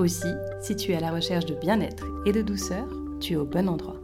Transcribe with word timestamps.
Aussi, 0.00 0.32
si 0.62 0.76
tu 0.76 0.92
es 0.92 0.96
à 0.96 1.00
la 1.00 1.12
recherche 1.12 1.44
de 1.44 1.54
bien-être 1.54 2.06
et 2.24 2.32
de 2.32 2.40
douceur, 2.40 2.88
tu 3.20 3.34
es 3.34 3.36
au 3.36 3.44
bon 3.44 3.68
endroit. 3.68 4.00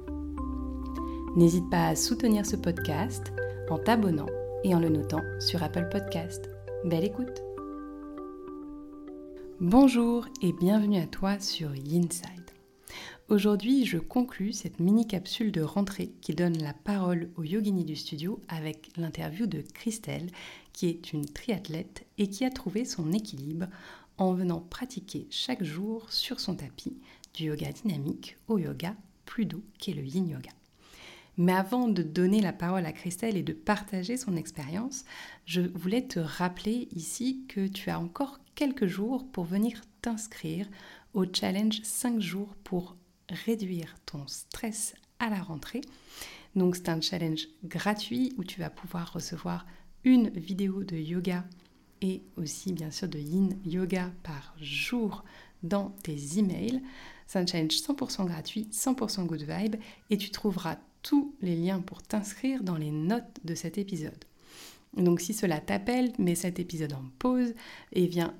N'hésite 1.37 1.71
pas 1.71 1.87
à 1.87 1.97
soutenir 1.97 2.45
ce 2.45 2.57
podcast 2.57 3.33
en 3.71 3.79
t'abonnant 3.79 4.27
et 4.63 4.75
en 4.75 4.79
le 4.79 4.91
notant 4.91 5.23
sur 5.41 5.63
Apple 5.63 5.89
Podcast. 5.91 6.51
Belle 6.85 7.05
écoute 7.05 7.43
Bonjour 9.59 10.27
et 10.43 10.53
bienvenue 10.53 11.01
à 11.01 11.07
toi 11.07 11.41
sur 11.41 11.75
Yinside. 11.75 12.51
Aujourd'hui, 13.31 13.87
je 13.87 13.97
conclus 13.97 14.53
cette 14.53 14.81
mini-capsule 14.81 15.51
de 15.51 15.63
rentrée 15.63 16.13
qui 16.21 16.35
donne 16.35 16.59
la 16.59 16.75
parole 16.75 17.31
au 17.37 17.43
yogini 17.43 17.87
du 17.87 17.97
studio 17.97 18.39
avec 18.49 18.91
l'interview 18.99 19.47
de 19.47 19.63
Christelle, 19.63 20.31
qui 20.75 20.89
est 20.89 21.15
une 21.15 21.25
triathlète 21.25 22.07
et 22.19 22.29
qui 22.29 22.45
a 22.45 22.51
trouvé 22.51 22.85
son 22.85 23.13
équilibre 23.13 23.67
en 24.19 24.33
venant 24.35 24.61
pratiquer 24.61 25.27
chaque 25.31 25.63
jour 25.63 26.13
sur 26.13 26.41
son 26.41 26.57
tapis 26.57 26.97
du 27.35 27.45
yoga 27.45 27.73
dynamique 27.73 28.37
au 28.49 28.59
yoga 28.59 28.95
plus 29.25 29.47
doux 29.47 29.65
qu'est 29.79 29.93
le 29.93 30.05
yin 30.05 30.29
yoga. 30.29 30.51
Mais 31.37 31.53
avant 31.53 31.89
de 31.89 32.03
donner 32.03 32.41
la 32.41 32.53
parole 32.55 32.87
à 32.87 32.93
Christelle 32.93 33.37
et 33.37 33.43
de 33.43 33.53
partager 33.53 34.17
son 34.17 34.37
expérience, 34.37 35.05
je 35.45 35.61
voulais 35.61 36.07
te 36.07 36.19
rappeler 36.19 36.89
ici 36.93 37.45
que 37.49 37.67
tu 37.67 37.91
as 37.91 38.01
encore 38.01 38.41
quelques 38.55 38.87
jours 38.87 39.27
pour 39.31 39.45
venir 39.45 39.83
t'inscrire 40.01 40.67
au 41.13 41.25
challenge 41.31 41.83
5 41.83 42.21
jours 42.21 42.55
pour 42.65 42.97
réduire 43.29 43.97
ton 44.07 44.27
stress 44.27 44.95
à 45.19 45.29
la 45.29 45.43
rentrée. 45.43 45.83
Donc 46.55 46.77
c'est 46.77 46.89
un 46.89 47.03
challenge 47.03 47.49
gratuit 47.65 48.35
où 48.39 48.45
tu 48.45 48.61
vas 48.61 48.71
pouvoir 48.71 49.13
recevoir 49.13 49.67
une 50.05 50.31
vidéo 50.31 50.85
de 50.85 50.97
yoga 50.97 51.45
et 52.07 52.23
aussi 52.37 52.73
bien 52.73 52.91
sûr 52.91 53.09
de 53.09 53.19
yin 53.19 53.59
yoga 53.65 54.13
par 54.23 54.55
jour 54.61 55.25
dans 55.63 55.91
tes 56.03 56.39
emails. 56.39 56.81
C'est 57.27 57.39
un 57.39 57.47
challenge 57.47 57.73
100% 57.73 58.27
gratuit, 58.27 58.69
100% 58.73 59.27
good 59.27 59.43
vibe 59.43 59.77
et 60.11 60.17
tu 60.17 60.31
trouveras 60.31 60.79
tous 61.03 61.35
les 61.41 61.57
liens 61.57 61.81
pour 61.81 62.03
t'inscrire 62.03 62.63
dans 62.63 62.77
les 62.77 62.91
notes 62.91 63.41
de 63.45 63.55
cet 63.55 63.79
épisode. 63.79 64.25
Donc 64.97 65.21
si 65.21 65.35
cela 65.35 65.61
t'appelle, 65.61 66.13
mets 66.19 66.35
cet 66.35 66.59
épisode 66.59 66.93
en 66.93 67.05
pause 67.19 67.53
et 67.93 68.07
viens 68.07 68.35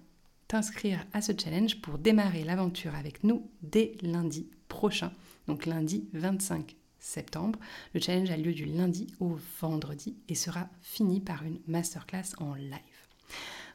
t'inscrire 0.49 1.05
à 1.13 1.21
ce 1.21 1.33
challenge 1.37 1.81
pour 1.81 1.99
démarrer 1.99 2.45
l'aventure 2.45 2.95
avec 2.95 3.25
nous 3.25 3.51
dès 3.63 3.97
lundi 4.01 4.49
prochain, 4.69 5.13
donc 5.49 5.67
lundi 5.67 6.09
25 6.13 6.77
septembre. 7.01 7.59
Le 7.95 8.01
challenge 8.01 8.31
a 8.31 8.37
lieu 8.37 8.53
du 8.53 8.65
lundi 8.65 9.09
au 9.21 9.37
vendredi 9.61 10.17
et 10.29 10.35
sera 10.35 10.69
fini 10.81 11.21
par 11.21 11.45
une 11.45 11.59
masterclass 11.67 12.35
en 12.39 12.55
live. 12.55 12.96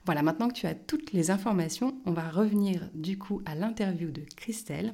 Voilà, 0.06 0.24
maintenant 0.24 0.48
que 0.48 0.56
tu 0.56 0.66
as 0.66 0.74
toutes 0.74 1.14
les 1.14 1.30
informations, 1.30 1.96
on 2.06 2.12
va 2.12 2.30
revenir 2.30 2.90
du 2.94 3.18
coup 3.18 3.42
à 3.46 3.56
l'interview 3.56 4.12
de 4.12 4.24
Christelle. 4.36 4.94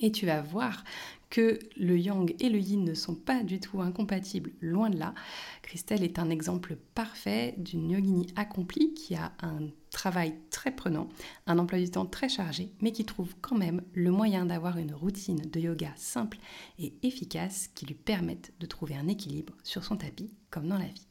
Et 0.00 0.10
tu 0.10 0.26
vas 0.26 0.40
voir 0.40 0.84
que 1.32 1.58
le 1.76 1.98
yang 1.98 2.34
et 2.40 2.48
le 2.48 2.58
yin 2.58 2.84
ne 2.84 2.94
sont 2.94 3.14
pas 3.14 3.42
du 3.42 3.60
tout 3.60 3.80
incompatibles, 3.80 4.52
loin 4.60 4.90
de 4.90 4.98
là. 4.98 5.14
Christelle 5.62 6.02
est 6.02 6.18
un 6.18 6.28
exemple 6.28 6.76
parfait 6.94 7.54
d'une 7.56 7.90
yogini 7.90 8.26
accomplie 8.36 8.94
qui 8.94 9.14
a 9.14 9.32
un 9.40 9.68
travail 9.90 10.34
très 10.50 10.74
prenant, 10.74 11.08
un 11.46 11.58
emploi 11.58 11.78
du 11.78 11.90
temps 11.90 12.06
très 12.06 12.28
chargé, 12.28 12.72
mais 12.80 12.92
qui 12.92 13.04
trouve 13.04 13.34
quand 13.40 13.56
même 13.56 13.82
le 13.94 14.10
moyen 14.10 14.44
d'avoir 14.44 14.78
une 14.78 14.94
routine 14.94 15.40
de 15.40 15.60
yoga 15.60 15.92
simple 15.96 16.38
et 16.78 16.94
efficace 17.02 17.68
qui 17.74 17.86
lui 17.86 17.94
permette 17.94 18.52
de 18.60 18.66
trouver 18.66 18.96
un 18.96 19.08
équilibre 19.08 19.54
sur 19.62 19.84
son 19.84 19.96
tapis 19.96 20.34
comme 20.50 20.68
dans 20.68 20.78
la 20.78 20.86
vie. 20.86 21.06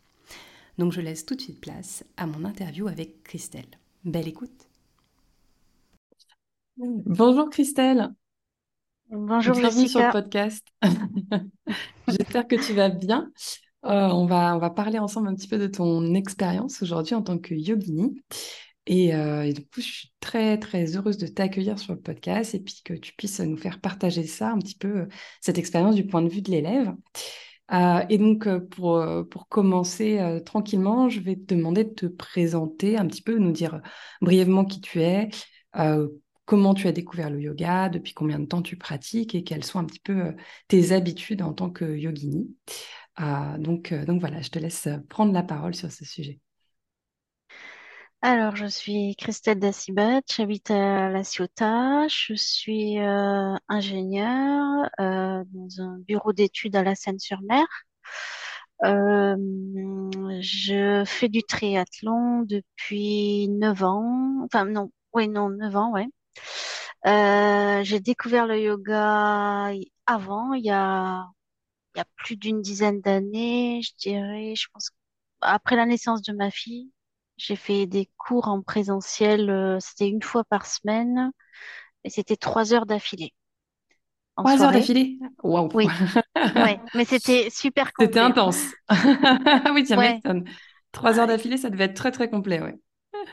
Donc 0.77 0.91
je 0.91 1.01
laisse 1.01 1.25
tout 1.25 1.35
de 1.35 1.41
suite 1.41 1.61
place 1.61 2.03
à 2.17 2.25
mon 2.25 2.45
interview 2.45 2.87
avec 2.87 3.23
Christelle. 3.23 3.65
Belle 4.03 4.27
écoute. 4.27 4.67
Bonjour 6.77 7.49
Christelle. 7.49 8.13
Bonjour 9.09 9.55
Bienvenue 9.55 9.87
sur 9.87 9.99
le 9.99 10.11
podcast. 10.11 10.65
J'espère 12.07 12.47
que 12.47 12.55
tu 12.55 12.73
vas 12.73 12.89
bien. 12.89 13.31
Euh, 13.83 14.07
on, 14.07 14.25
va, 14.25 14.55
on 14.55 14.59
va 14.59 14.69
parler 14.69 14.99
ensemble 14.99 15.27
un 15.27 15.35
petit 15.35 15.47
peu 15.47 15.57
de 15.57 15.67
ton 15.67 16.13
expérience 16.13 16.81
aujourd'hui 16.81 17.15
en 17.15 17.21
tant 17.21 17.37
que 17.37 17.53
yogini. 17.53 18.21
Et, 18.87 19.13
euh, 19.13 19.43
et, 19.43 19.53
du 19.53 19.61
coup, 19.61 19.81
je 19.81 19.91
suis 19.91 20.13
très, 20.19 20.57
très 20.57 20.95
heureuse 20.95 21.17
de 21.17 21.27
t'accueillir 21.27 21.77
sur 21.77 21.93
le 21.93 21.99
podcast 21.99 22.55
et 22.55 22.59
puis 22.59 22.81
que 22.83 22.93
tu 22.93 23.13
puisses 23.13 23.39
nous 23.41 23.57
faire 23.57 23.79
partager 23.79 24.25
ça, 24.25 24.51
un 24.51 24.59
petit 24.59 24.75
peu, 24.75 25.07
cette 25.41 25.57
expérience 25.57 25.95
du 25.95 26.07
point 26.07 26.21
de 26.21 26.29
vue 26.29 26.41
de 26.41 26.51
l'élève. 26.51 26.93
Euh, 27.73 28.03
et 28.09 28.17
donc, 28.17 28.47
euh, 28.47 28.59
pour, 28.59 28.97
euh, 28.97 29.23
pour 29.23 29.47
commencer 29.47 30.41
tranquillement, 30.45 31.09
je 31.09 31.19
vais 31.21 31.35
te 31.35 31.53
demander 31.53 31.83
de 31.85 31.89
te 31.89 32.05
présenter 32.05 32.97
un 32.97 33.07
petit 33.07 33.21
peu, 33.21 33.37
nous 33.37 33.51
dire 33.51 33.81
brièvement 34.21 34.65
qui 34.65 34.81
tu 34.81 35.01
es, 35.01 35.29
comment 36.45 36.73
tu 36.73 36.87
as 36.87 36.91
découvert 36.91 37.29
le 37.29 37.39
yoga, 37.39 37.89
depuis 37.89 38.13
combien 38.13 38.39
de 38.39 38.45
temps 38.45 38.61
tu 38.61 38.75
pratiques 38.75 39.35
et 39.35 39.43
quelles 39.43 39.63
sont 39.63 39.79
un 39.79 39.85
petit 39.85 40.01
peu 40.01 40.35
tes 40.67 40.91
habitudes 40.91 41.41
en 41.41 41.53
tant 41.53 41.69
que 41.69 41.85
yogini. 41.85 42.55
donc, 43.59 43.93
donc 43.93 44.19
voilà, 44.19 44.41
je 44.41 44.49
te 44.49 44.59
laisse 44.59 44.89
prendre 45.09 45.31
la 45.33 45.43
parole 45.43 45.75
sur 45.75 45.91
ce 45.91 46.03
sujet. 46.03 46.39
Alors, 48.23 48.55
je 48.55 48.65
suis 48.67 49.15
Christelle 49.15 49.59
Dacibat, 49.59 50.21
j'habite 50.35 50.69
à 50.71 51.09
La 51.09 51.23
Ciotat, 51.23 52.07
je 52.07 52.33
suis 52.35 52.99
euh, 52.99 53.55
ingénieure 53.67 54.89
euh, 54.99 55.43
dans 55.51 55.81
un 55.81 55.97
bureau 55.99 56.31
d'études 56.33 56.75
à 56.75 56.83
la 56.83 56.95
Seine-sur-Mer. 56.95 57.65
Euh, 58.83 59.35
je 60.41 61.03
fais 61.05 61.29
du 61.29 61.43
triathlon 61.43 62.41
depuis 62.43 63.47
9 63.49 63.83
ans, 63.83 64.41
enfin 64.45 64.65
non, 64.65 64.91
oui, 65.13 65.27
non, 65.27 65.49
9 65.49 65.75
ans, 65.75 65.91
ouais. 65.91 66.07
j'ai 67.83 67.99
découvert 67.99 68.47
le 68.47 68.59
yoga 68.61 69.71
avant, 70.05 70.53
il 70.53 70.65
y 70.65 70.71
a, 70.71 71.25
il 71.95 71.99
y 71.99 72.01
a 72.01 72.05
plus 72.17 72.37
d'une 72.37 72.61
dizaine 72.61 73.01
d'années, 73.01 73.81
je 73.83 73.93
dirais, 73.99 74.55
je 74.55 74.67
pense, 74.73 74.91
après 75.41 75.75
la 75.77 75.85
naissance 75.87 76.21
de 76.23 76.33
ma 76.33 76.51
fille. 76.51 76.91
J'ai 77.43 77.55
fait 77.55 77.87
des 77.87 78.07
cours 78.17 78.49
en 78.49 78.61
présentiel, 78.61 79.49
euh, 79.49 79.77
c'était 79.79 80.07
une 80.07 80.21
fois 80.21 80.43
par 80.43 80.67
semaine, 80.67 81.31
et 82.03 82.11
c'était 82.11 82.35
trois 82.35 82.71
heures 82.71 82.85
d'affilée. 82.85 83.33
Trois 84.37 84.61
heures 84.61 84.71
d'affilée? 84.71 85.17
Waouh! 85.41 85.67
Oui, 85.73 85.87
mais 86.93 87.03
c'était 87.03 87.49
super 87.49 87.93
complet. 87.93 88.05
C'était 88.05 88.19
intense. 88.19 88.63
oui, 89.73 89.87
ça 89.87 89.95
m'étonne. 89.95 90.45
Trois 90.91 91.19
heures 91.19 91.25
d'affilée, 91.25 91.57
ça 91.57 91.71
devait 91.71 91.85
être 91.85 91.95
très 91.95 92.11
très 92.11 92.29
complet, 92.29 92.61
ouais. 92.61 92.79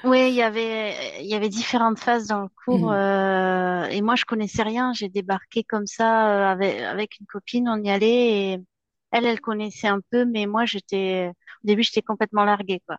Oui, 0.05 0.29
il 0.29 0.35
y 0.35 0.43
avait, 0.43 1.21
il 1.21 1.27
y 1.27 1.35
avait 1.35 1.51
différentes 1.51 1.99
phases 1.99 2.29
dans 2.29 2.41
le 2.41 2.49
cours, 2.65 2.91
mmh. 2.91 2.95
euh, 2.95 3.85
et 3.89 4.01
moi 4.01 4.15
je 4.17 4.25
connaissais 4.25 4.63
rien. 4.63 4.95
J'ai 4.95 5.11
débarqué 5.11 5.65
comme 5.65 5.87
ça 5.87 6.31
euh, 6.31 6.51
avec, 6.51 6.81
avec 6.81 7.21
une 7.21 7.27
copine, 7.27 7.69
on 7.69 7.83
y 7.83 7.91
allait, 7.91 8.53
et 8.53 8.59
elle, 9.11 9.27
elle 9.27 9.41
connaissait 9.41 9.89
un 9.89 10.01
peu, 10.11 10.25
mais 10.25 10.47
moi, 10.47 10.65
j'étais, 10.67 11.29
au 11.65 11.67
début, 11.67 11.83
j'étais 11.83 12.03
complètement 12.03 12.45
larguée, 12.45 12.83
quoi. 12.87 12.97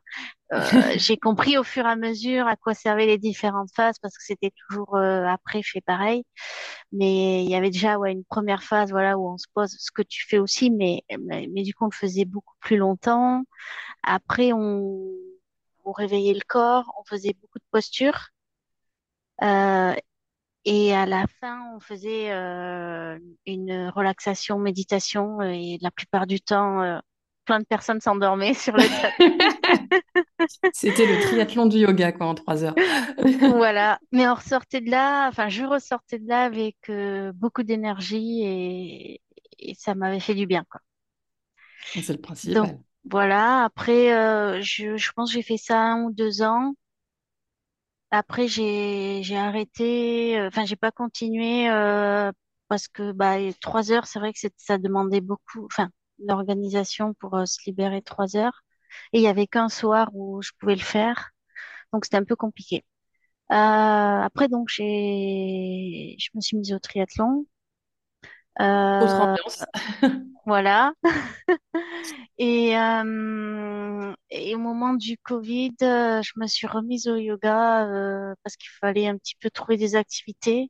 Euh, 0.53 0.59
j'ai 0.97 1.17
compris 1.17 1.57
au 1.57 1.63
fur 1.63 1.85
et 1.85 1.89
à 1.89 1.95
mesure 1.95 2.47
à 2.47 2.55
quoi 2.55 2.73
servaient 2.73 3.05
les 3.05 3.17
différentes 3.19 3.69
phases 3.75 3.99
parce 4.01 4.17
que 4.17 4.23
c'était 4.23 4.51
toujours 4.51 4.95
euh, 4.97 5.25
après 5.25 5.61
fait 5.63 5.81
pareil. 5.81 6.23
Mais 6.91 7.43
il 7.43 7.49
y 7.51 7.55
avait 7.55 7.69
déjà 7.69 7.97
ouais, 7.99 8.11
une 8.11 8.25
première 8.25 8.63
phase 8.63 8.91
voilà 8.91 9.17
où 9.17 9.29
on 9.33 9.37
se 9.37 9.47
pose 9.53 9.75
ce 9.77 9.91
que 9.91 10.01
tu 10.01 10.25
fais 10.27 10.39
aussi, 10.39 10.71
mais, 10.71 11.03
mais, 11.19 11.63
du 11.63 11.73
coup 11.73 11.85
on 11.85 11.89
le 11.89 11.95
faisait 11.95 12.25
beaucoup 12.25 12.55
plus 12.61 12.77
longtemps. 12.77 13.43
Après 14.03 14.53
on, 14.53 15.09
on 15.85 15.91
réveillait 15.91 16.33
le 16.33 16.41
corps, 16.47 16.93
on 16.99 17.03
faisait 17.05 17.33
beaucoup 17.41 17.59
de 17.59 17.65
postures. 17.71 18.29
Euh, 19.41 19.95
et 20.71 20.93
à 20.93 21.07
la 21.07 21.25
fin, 21.41 21.73
on 21.75 21.79
faisait 21.79 22.31
euh, 22.31 23.17
une 23.47 23.89
relaxation, 23.89 24.59
méditation, 24.59 25.41
et 25.41 25.79
la 25.81 25.89
plupart 25.89 26.27
du 26.27 26.41
temps, 26.41 26.83
euh, 26.83 26.99
plein 27.45 27.57
de 27.57 27.65
personnes 27.65 27.99
s'endormaient 28.01 28.53
sur 28.53 28.77
le 28.77 28.83
C'était 30.73 31.07
le 31.07 31.23
triathlon 31.23 31.65
du 31.65 31.77
yoga, 31.79 32.11
quoi, 32.11 32.27
en 32.27 32.35
trois 32.35 32.63
heures. 32.63 32.75
voilà. 33.55 33.97
Mais 34.11 34.27
on 34.27 34.35
ressortait 34.35 34.81
de 34.81 34.91
là, 34.91 35.27
enfin, 35.27 35.49
je 35.49 35.63
ressortais 35.63 36.19
de 36.19 36.27
là 36.27 36.43
avec 36.43 36.77
euh, 36.89 37.31
beaucoup 37.33 37.63
d'énergie 37.63 38.43
et, 38.43 39.21
ça 39.75 39.95
m'avait 39.95 40.19
fait 40.19 40.35
du 40.35 40.45
bien, 40.45 40.63
quoi. 40.69 40.81
C'est 41.93 42.07
le 42.09 42.21
principal. 42.21 42.53
Donc, 42.53 42.79
voilà. 43.09 43.63
Après, 43.63 44.61
je, 44.61 44.97
je 44.97 45.11
pense 45.13 45.31
que 45.31 45.33
j'ai 45.33 45.41
fait 45.41 45.57
ça 45.57 45.79
un 45.79 46.03
ou 46.03 46.11
deux 46.11 46.43
ans. 46.43 46.75
Après, 48.11 48.47
j'ai 48.47 49.21
j'ai 49.23 49.37
arrêté, 49.37 50.39
euh, 50.39 50.47
enfin, 50.47 50.65
j'ai 50.65 50.75
pas 50.75 50.91
continué 50.91 51.69
euh, 51.69 52.31
parce 52.67 52.87
que 52.87 53.11
bah, 53.11 53.35
trois 53.61 53.91
heures, 53.91 54.07
c'est 54.07 54.19
vrai 54.19 54.33
que 54.33 54.39
c'est- 54.39 54.53
ça 54.57 54.77
demandait 54.79 55.21
beaucoup, 55.21 55.65
enfin, 55.65 55.89
l'organisation 56.19 57.13
pour 57.15 57.35
euh, 57.35 57.45
se 57.45 57.59
libérer 57.67 58.01
trois 58.01 58.35
heures. 58.35 58.61
Et 59.13 59.19
il 59.19 59.23
y 59.23 59.27
avait 59.27 59.45
qu'un 59.47 59.69
soir 59.69 60.09
où 60.13 60.41
je 60.41 60.51
pouvais 60.59 60.75
le 60.75 60.81
faire, 60.81 61.29
donc 61.93 62.05
c'était 62.05 62.17
un 62.17 62.23
peu 62.25 62.35
compliqué. 62.37 62.85
Euh, 63.51 63.55
après, 63.55 64.47
donc, 64.49 64.69
j'ai, 64.69 66.15
je 66.19 66.29
me 66.35 66.41
suis 66.41 66.57
mise 66.57 66.73
au 66.73 66.79
triathlon. 66.79 67.45
Autre 68.99 69.19
Euh, 69.19 69.35
ambiance. 69.35 69.65
voilà. 70.45 70.93
Et, 72.37 72.77
euh, 72.77 74.13
et 74.29 74.55
au 74.55 74.59
moment 74.59 74.93
du 74.93 75.17
Covid, 75.17 75.75
euh, 75.83 76.21
je 76.21 76.33
me 76.37 76.47
suis 76.47 76.67
remise 76.67 77.07
au 77.07 77.15
yoga 77.17 77.87
euh, 77.87 78.33
parce 78.43 78.55
qu'il 78.57 78.69
fallait 78.79 79.07
un 79.07 79.17
petit 79.17 79.35
peu 79.41 79.49
trouver 79.49 79.77
des 79.77 79.95
activités. 79.95 80.69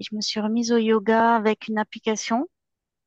Et 0.00 0.04
je 0.04 0.14
me 0.14 0.20
suis 0.20 0.40
remise 0.40 0.72
au 0.72 0.78
yoga 0.78 1.34
avec 1.36 1.68
une 1.68 1.78
application 1.78 2.48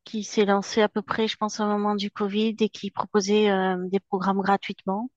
qui 0.06 0.24
s'est 0.24 0.46
lancée 0.46 0.82
à 0.82 0.90
peu 0.90 1.02
près, 1.04 1.28
je 1.28 1.38
pense, 1.38 1.60
au 1.62 1.66
moment 1.66 1.96
du 1.96 2.12
Covid 2.12 2.56
et 2.62 2.70
qui 2.70 2.92
proposait 2.92 3.52
euh, 3.52 3.78
des 3.90 4.00
programmes 4.02 4.42
gratuitement. 4.42 5.10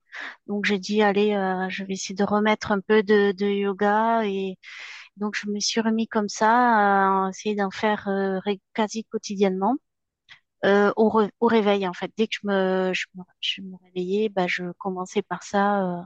Donc 0.48 0.66
j'ai 0.66 0.78
dit, 0.78 1.02
allez, 1.02 1.34
euh, 1.34 1.68
je 1.70 1.84
vais 1.84 1.94
essayer 1.94 2.14
de 2.16 2.24
remettre 2.24 2.72
un 2.72 2.80
peu 2.80 3.02
de, 3.04 3.32
de 3.32 3.46
yoga 3.46 4.24
et 4.26 4.58
donc 5.16 5.36
je 5.36 5.48
me 5.50 5.60
suis 5.60 5.80
remis 5.82 6.08
comme 6.08 6.28
ça, 6.30 7.26
à 7.26 7.30
essayer 7.30 7.56
d'en 7.56 7.70
faire 7.70 8.08
euh, 8.08 8.40
quasi 8.74 9.04
quotidiennement. 9.06 9.76
Euh, 10.66 10.92
au, 10.96 11.08
réveil 11.46 11.86
en 11.86 11.92
fait. 11.92 12.10
Dès 12.16 12.26
que 12.26 12.34
je 12.42 12.46
me, 12.46 12.92
je 12.92 13.06
me, 13.14 13.22
je 13.40 13.62
réveillais, 13.84 14.28
bah, 14.28 14.46
je 14.48 14.64
commençais 14.78 15.22
par 15.22 15.42
ça, 15.44 15.82
euh, 15.82 16.02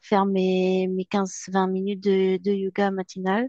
faire 0.00 0.24
mes, 0.26 0.88
mes 0.88 1.04
quinze 1.04 1.44
vingt 1.48 1.66
minutes 1.66 2.00
de, 2.02 2.50
yoga 2.50 2.90
matinal. 2.90 3.48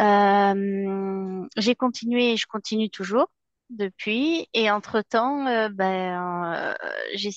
Euh, 0.00 1.46
j'ai 1.56 1.74
continué 1.74 2.32
et 2.32 2.36
je 2.36 2.46
continue 2.46 2.90
toujours 2.90 3.28
depuis. 3.70 4.48
Et 4.54 4.70
entre-temps, 4.70 5.44
ben, 5.70 6.74
j'ai, 7.14 7.30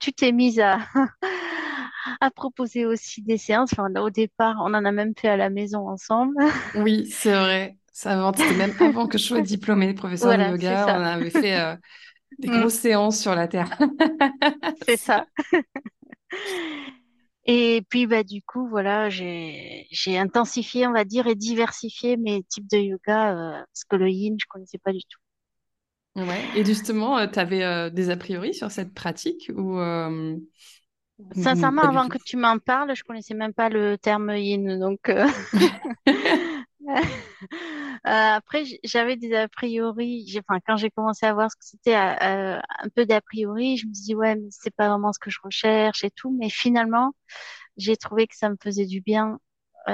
tu 0.00 0.12
t'es 0.12 0.32
mise 0.32 0.60
à, 0.60 0.80
à 2.20 2.30
proposer 2.30 2.84
aussi 2.84 3.22
des 3.22 3.38
séances. 3.38 3.74
Au 3.78 4.10
départ, 4.10 4.56
on 4.60 4.74
en 4.74 4.84
a 4.84 4.92
même 4.92 5.14
fait 5.16 5.28
à 5.28 5.36
la 5.36 5.50
maison 5.50 5.88
ensemble. 5.88 6.36
Oui, 6.74 7.08
c'est 7.10 7.34
vrai. 7.34 7.78
Ça, 7.92 8.12
avant- 8.12 8.32
c'était 8.34 8.54
même 8.54 8.74
avant 8.80 9.06
que 9.06 9.18
je 9.18 9.24
sois 9.24 9.40
diplômée 9.42 9.94
professeur 9.94 10.34
de 10.36 10.42
Voilà, 10.42 10.44
yoga. 10.44 10.90
On 10.90 11.00
avait 11.02 11.30
fait 11.30 11.58
euh, 11.60 11.76
des 12.38 12.48
Mm, 12.48 12.50
grosses 12.50 12.74
séances 12.74 13.20
sur 13.20 13.34
la 13.34 13.48
terre. 13.48 13.78
c'est 14.86 14.96
ça. 14.96 15.26
Et 17.44 17.82
puis, 17.88 18.06
bah, 18.06 18.22
du 18.24 18.42
coup, 18.42 18.68
voilà, 18.68 19.10
j'ai, 19.10 19.86
j'ai 19.90 20.16
intensifié, 20.18 20.86
on 20.86 20.92
va 20.92 21.04
dire, 21.04 21.26
et 21.26 21.34
diversifié 21.34 22.16
mes 22.16 22.44
types 22.44 22.68
de 22.70 22.78
yoga, 22.78 23.32
euh, 23.60 23.64
parce 23.66 23.84
que 23.84 23.96
le 23.96 24.10
yin, 24.10 24.36
je 24.40 24.46
connaissais 24.48 24.78
pas 24.78 24.92
du 24.92 25.00
tout. 25.08 25.18
Ouais. 26.14 26.50
Et 26.52 26.64
justement, 26.64 27.26
tu 27.26 27.38
avais 27.38 27.90
des 27.90 28.10
a 28.10 28.16
priori 28.18 28.52
sur 28.54 28.70
cette 28.70 28.92
pratique 28.92 29.50
ou, 29.56 29.78
euh, 29.78 30.36
Sincèrement, 31.34 31.82
avant 31.88 32.08
que 32.08 32.18
tu 32.18 32.36
m'en 32.36 32.58
parles, 32.58 32.94
je 32.96 33.04
connaissais 33.04 33.34
même 33.34 33.54
pas 33.54 33.68
le 33.68 33.96
terme 33.98 34.30
yin, 34.36 34.78
donc, 34.78 35.08
euh, 35.08 35.26
Euh, 35.54 35.68
après, 38.04 38.64
j- 38.64 38.78
j'avais 38.84 39.16
des 39.16 39.34
a 39.34 39.48
priori. 39.48 40.26
Enfin, 40.48 40.60
quand 40.66 40.76
j'ai 40.76 40.90
commencé 40.90 41.26
à 41.26 41.34
voir 41.34 41.50
ce 41.50 41.56
que 41.56 41.64
c'était, 41.64 41.96
euh, 41.96 42.56
euh, 42.56 42.60
un 42.80 42.88
peu 42.94 43.06
d'a 43.06 43.20
priori, 43.20 43.76
je 43.76 43.86
me 43.86 43.94
suis 43.94 44.04
dit, 44.04 44.14
ouais, 44.14 44.36
mais 44.36 44.48
c'est 44.50 44.74
pas 44.74 44.88
vraiment 44.88 45.12
ce 45.12 45.18
que 45.18 45.30
je 45.30 45.38
recherche 45.42 46.04
et 46.04 46.10
tout. 46.10 46.36
Mais 46.38 46.48
finalement, 46.50 47.12
j'ai 47.76 47.96
trouvé 47.96 48.26
que 48.26 48.36
ça 48.36 48.50
me 48.50 48.56
faisait 48.62 48.86
du 48.86 49.00
bien. 49.00 49.38
Euh, 49.88 49.92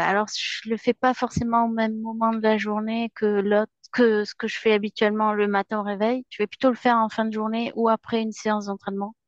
alors, 0.00 0.26
je 0.36 0.68
le 0.70 0.76
fais 0.76 0.94
pas 0.94 1.14
forcément 1.14 1.66
au 1.66 1.68
même 1.68 2.00
moment 2.00 2.32
de 2.32 2.40
la 2.42 2.58
journée 2.58 3.10
que 3.14 3.26
l'autre, 3.26 3.72
que 3.92 4.24
ce 4.24 4.34
que 4.34 4.48
je 4.48 4.58
fais 4.58 4.72
habituellement 4.72 5.32
le 5.32 5.48
matin 5.48 5.80
au 5.80 5.82
réveil. 5.84 6.24
Je 6.30 6.42
vais 6.42 6.46
plutôt 6.46 6.70
le 6.70 6.76
faire 6.76 6.96
en 6.96 7.08
fin 7.08 7.24
de 7.24 7.32
journée 7.32 7.72
ou 7.76 7.88
après 7.88 8.22
une 8.22 8.32
séance 8.32 8.66
d'entraînement 8.66 9.14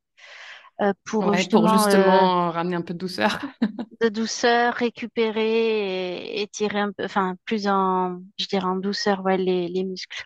pour 1.05 1.33
Ouais, 1.33 1.45
pour 1.45 1.67
justement 1.67 1.87
euh, 1.87 2.27
justement 2.27 2.49
ramener 2.51 2.75
un 2.75 2.81
peu 2.81 2.93
de 2.93 2.99
douceur. 2.99 3.39
de 4.01 4.09
douceur, 4.09 4.73
récupérer 4.73 6.39
et, 6.39 6.41
et 6.41 6.47
tirer 6.47 6.79
un 6.79 6.91
peu, 6.91 7.03
enfin, 7.05 7.35
plus 7.45 7.67
en, 7.67 8.21
je 8.39 8.45
dirais 8.47 8.65
en 8.65 8.75
douceur, 8.77 9.21
ouais, 9.23 9.37
les, 9.37 9.67
les 9.67 9.83
muscles. 9.83 10.25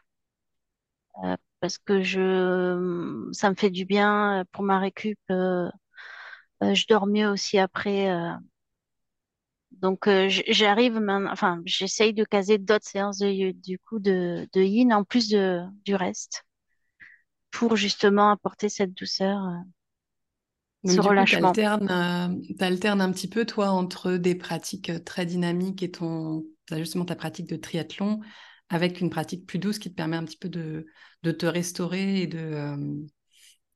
Euh, 1.24 1.36
parce 1.62 1.78
que 1.78 2.02
je, 2.04 3.30
ça 3.32 3.50
me 3.50 3.56
fait 3.56 3.70
du 3.70 3.86
bien 3.86 4.42
euh, 4.42 4.44
pour 4.52 4.64
ma 4.64 4.80
récup. 4.80 5.18
euh, 5.32 5.70
euh, 6.64 6.74
je 6.76 6.86
dors 6.88 7.08
mieux 7.08 7.30
aussi 7.30 7.60
après. 7.60 8.12
euh. 8.12 8.32
donc, 9.72 10.08
euh, 10.08 10.28
j'arrive 10.48 11.00
maintenant, 11.00 11.32
enfin, 11.32 11.62
j'essaye 11.66 12.14
de 12.14 12.24
caser 12.24 12.58
d'autres 12.58 12.88
séances 12.88 13.20
de, 13.20 13.52
du 13.52 13.78
coup 13.80 14.00
de, 14.00 14.48
de 14.54 14.62
yin 14.62 14.94
en 14.94 15.04
plus 15.04 15.30
de, 15.30 15.62
du 15.86 15.96
reste 15.96 16.44
pour 17.52 17.76
justement 17.76 18.30
apporter 18.32 18.70
cette 18.70 18.94
douceur, 18.94 19.44
euh, 19.46 19.58
Donc 20.86 21.02
ce 21.04 21.10
tu 21.26 21.36
alternes, 22.64 23.02
un 23.02 23.12
petit 23.12 23.28
peu, 23.28 23.46
toi, 23.46 23.70
entre 23.72 24.14
des 24.14 24.36
pratiques 24.36 24.90
euh, 24.90 25.00
très 25.00 25.26
dynamiques 25.26 25.84
et 25.84 25.92
ton, 25.92 26.46
bah, 26.70 26.78
justement 26.78 27.06
ta 27.06 27.16
pratique 27.16 27.50
de 27.50 27.56
triathlon, 27.56 28.22
avec 28.70 29.02
une 29.02 29.10
pratique 29.10 29.46
plus 29.48 29.60
douce 29.60 29.80
qui 29.80 29.90
te 29.90 29.96
permet 29.96 30.18
un 30.18 30.26
petit 30.26 30.38
peu 30.38 30.50
de, 30.50 30.86
de 31.24 31.32
te 31.32 31.46
restaurer 31.46 32.22
et 32.22 32.28
de, 32.28 32.38
euh, 32.40 32.78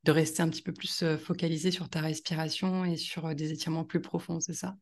de 0.05 0.11
rester 0.11 0.43
un 0.43 0.49
petit 0.49 0.61
peu 0.63 0.73
plus 0.73 1.03
euh, 1.03 1.17
focalisé 1.17 1.71
sur 1.71 1.89
ta 1.89 2.01
respiration 2.01 2.85
et 2.85 2.97
sur 2.97 3.25
euh, 3.27 3.33
des 3.33 3.51
étirements 3.51 3.85
plus 3.85 4.01
profonds, 4.01 4.39
c'est 4.39 4.53
ça, 4.53 4.75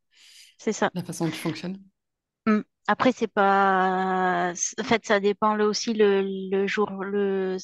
C'est 0.58 0.74
ça. 0.74 0.92
la 0.94 1.04
façon 1.04 1.26
dont 1.26 1.32
tu 1.32 1.40
fonctionnes? 1.40 1.82
Mm. 2.46 2.62
Après, 2.88 3.12
c'est 3.12 3.28
pas. 3.28 4.54
En 4.80 4.84
fait, 4.84 5.06
ça 5.06 5.20
dépend 5.20 5.60
aussi 5.60 5.94
le, 5.94 6.22
le 6.52 6.68
jour, 6.68 6.90
le 7.04 7.58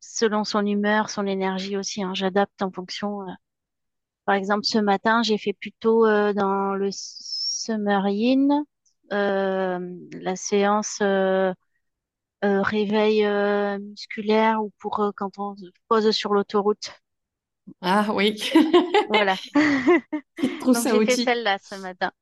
selon 0.00 0.44
son 0.44 0.64
humeur, 0.66 1.10
son 1.10 1.26
énergie 1.26 1.76
aussi. 1.76 2.02
hein. 2.02 2.14
J'adapte 2.14 2.62
en 2.62 2.70
fonction. 2.72 3.20
Par 4.24 4.34
exemple, 4.36 4.64
ce 4.64 4.78
matin, 4.78 5.22
j'ai 5.22 5.38
fait 5.38 5.52
plutôt 5.52 6.06
euh, 6.06 6.32
dans 6.32 6.74
le 6.74 6.88
Summer 6.92 8.08
Yin, 8.08 8.64
euh, 9.12 9.78
la 10.12 10.36
séance 10.36 10.98
euh, 11.02 11.52
réveil 12.62 13.24
musculaire 13.80 14.62
ou 14.62 14.70
pour 14.78 15.12
quand 15.16 15.38
on 15.38 15.56
se 15.56 15.66
pose 15.88 16.10
sur 16.12 16.34
l'autoroute. 16.34 16.90
Ah 17.80 18.08
oui, 18.14 18.36
Voilà. 19.08 19.38
Donc 20.72 20.86
j'ai 20.88 21.00
fait 21.00 21.16
celle-là 21.16 21.58
ce 21.58 21.74
matin. 21.74 22.12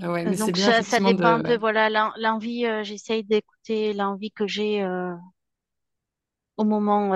Ah 0.00 0.10
Ouais, 0.12 0.24
mais 0.26 0.36
c'est 0.36 0.52
Donc 0.52 0.52
bien 0.52 0.72
ça, 0.72 0.82
ça 0.82 1.00
dépend 1.00 1.34
un 1.34 1.40
de... 1.42 1.42
peu, 1.42 1.56
ouais. 1.56 1.58
voilà, 1.58 1.88
l'en- 1.90 2.12
l'envie, 2.16 2.64
j'essaye 2.82 3.24
d'écouter 3.24 3.92
l'envie 3.94 4.30
que 4.32 4.46
j'ai 4.46 4.82
au 6.56 6.64
moment 6.64 7.12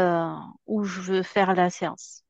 où 0.66 0.84
je 0.84 1.00
veux 1.00 1.22
faire 1.24 1.54
la 1.54 1.70
séance. 1.70 2.22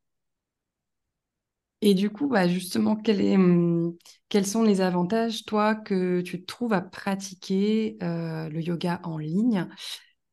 Et 1.80 1.94
du 1.94 2.10
coup, 2.10 2.28
bah, 2.28 2.48
justement, 2.48 2.96
hum, 3.36 3.94
quels 4.28 4.46
sont 4.46 4.62
les 4.64 4.80
avantages, 4.80 5.44
toi, 5.44 5.74
que 5.76 6.20
tu 6.22 6.44
trouves 6.44 6.72
à 6.72 6.80
pratiquer 6.80 7.96
euh, 8.02 8.48
le 8.48 8.60
yoga 8.60 9.00
en 9.04 9.16
ligne? 9.18 9.68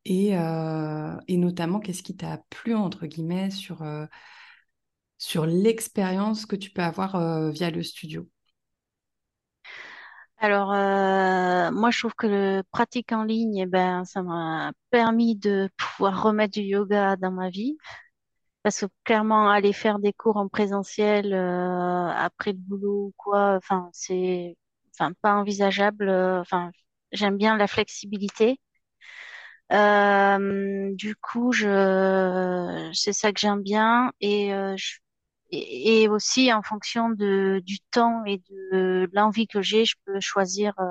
Et, 0.06 0.38
euh, 0.38 1.18
et 1.28 1.38
notamment, 1.38 1.80
qu'est-ce 1.80 2.04
qui 2.04 2.18
t'a 2.18 2.40
plu, 2.52 2.76
entre 2.76 3.08
guillemets, 3.08 3.52
sur, 3.52 3.84
euh, 3.84 4.06
sur 5.18 5.46
l'expérience 5.46 6.46
que 6.46 6.56
tu 6.56 6.70
peux 6.72 6.82
avoir 6.82 7.52
via 7.52 7.70
le 7.70 7.84
studio? 7.84 8.30
Alors, 10.38 10.74
moi, 11.72 11.92
je 11.92 12.00
trouve 12.00 12.14
que 12.16 12.28
le 12.28 12.62
pratique 12.72 13.12
en 13.12 13.24
ligne, 13.24 13.58
eh 13.58 13.66
ben, 13.66 14.04
ça 14.06 14.22
m'a 14.22 14.72
permis 14.92 15.36
de 15.36 15.70
pouvoir 15.78 16.24
remettre 16.24 16.54
du 16.54 16.62
yoga 16.62 17.16
dans 17.16 17.32
ma 17.32 17.50
vie. 17.50 17.78
Parce 18.66 18.82
que 18.82 18.88
clairement, 19.06 19.50
aller 19.52 19.74
faire 19.74 20.00
des 20.00 20.14
cours 20.14 20.38
en 20.38 20.50
présentiel 20.50 21.34
euh, 21.34 22.10
après 22.10 22.54
le 22.54 22.58
boulot 22.60 23.08
ou 23.10 23.14
quoi, 23.18 23.56
enfin, 23.58 23.90
c'est 23.94 24.58
enfin, 24.96 25.14
pas 25.22 25.36
envisageable. 25.36 26.10
euh, 26.10 26.42
Enfin, 26.42 26.72
j'aime 27.14 27.38
bien 27.38 27.58
la 27.58 27.68
flexibilité. 27.68 28.60
Euh, 29.72 30.94
du 30.96 31.16
coup, 31.16 31.52
je, 31.52 32.92
c'est 32.94 33.14
ça 33.14 33.32
que 33.34 33.40
j'aime 33.40 33.62
bien 33.64 34.12
et, 34.22 34.54
euh, 34.54 34.76
je- 34.78 35.00
et, 35.52 36.08
aussi 36.10 36.52
en 36.54 36.62
fonction 36.64 37.10
de, 37.10 37.62
du 37.66 37.80
temps 37.92 38.24
et 38.26 38.40
de 38.50 39.10
l'envie 39.14 39.48
que 39.48 39.62
j'ai, 39.62 39.86
je 39.86 39.96
peux 40.06 40.20
choisir 40.20 40.74
euh, 40.80 40.86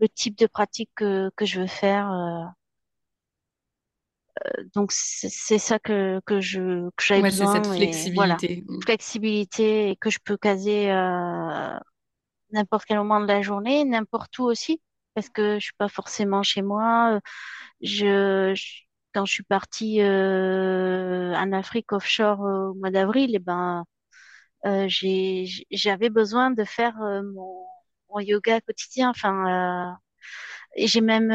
le 0.00 0.08
type 0.08 0.36
de 0.38 0.46
pratique 0.46 0.90
que, 0.96 1.30
que 1.36 1.46
je 1.46 1.60
veux 1.62 1.66
faire. 1.68 2.10
Donc 4.74 4.90
c'est 4.92 5.58
ça 5.58 5.78
que, 5.78 6.20
que 6.26 6.40
je 6.40 6.88
que 6.96 7.04
j'avais 7.04 7.22
Ouais, 7.22 7.30
c'est 7.32 7.46
cette 7.48 7.66
besoin 7.66 7.74
et 7.74 8.10
voilà, 8.14 8.42
flexibilité. 8.44 8.62
flexibilité 8.80 9.90
et 9.90 9.96
que 9.96 10.10
je 10.10 10.18
peux 10.24 10.36
caser 10.36 10.90
euh, 10.90 11.78
n'importe 12.52 12.84
quel 12.86 12.98
moment 12.98 13.20
de 13.20 13.26
la 13.26 13.42
journée, 13.42 13.84
n'importe 13.84 14.38
où 14.38 14.44
aussi, 14.44 14.80
parce 15.14 15.28
que 15.28 15.56
je 15.58 15.64
suis 15.66 15.74
pas 15.78 15.88
forcément 15.88 16.42
chez 16.42 16.62
moi. 16.62 17.20
Je, 17.82 18.54
je- 18.56 18.82
quand 19.14 19.24
je 19.26 19.32
suis 19.34 19.44
partie 19.44 20.00
euh, 20.02 21.34
en 21.36 21.52
Afrique 21.52 21.92
offshore 21.92 22.44
euh, 22.46 22.68
au 22.70 22.74
mois 22.74 22.90
d'avril, 22.90 23.30
eh 23.34 23.38
ben, 23.40 23.84
euh, 24.66 24.86
j'avais 25.70 26.10
besoin 26.10 26.50
de 26.50 26.64
faire 26.64 27.00
euh, 27.02 27.22
mon, 27.34 27.64
mon 28.10 28.20
yoga 28.20 28.60
quotidien. 28.62 29.10
Enfin, 29.10 29.90
euh, 29.92 29.94
et 30.76 30.86
j'ai 30.86 31.00
même, 31.00 31.30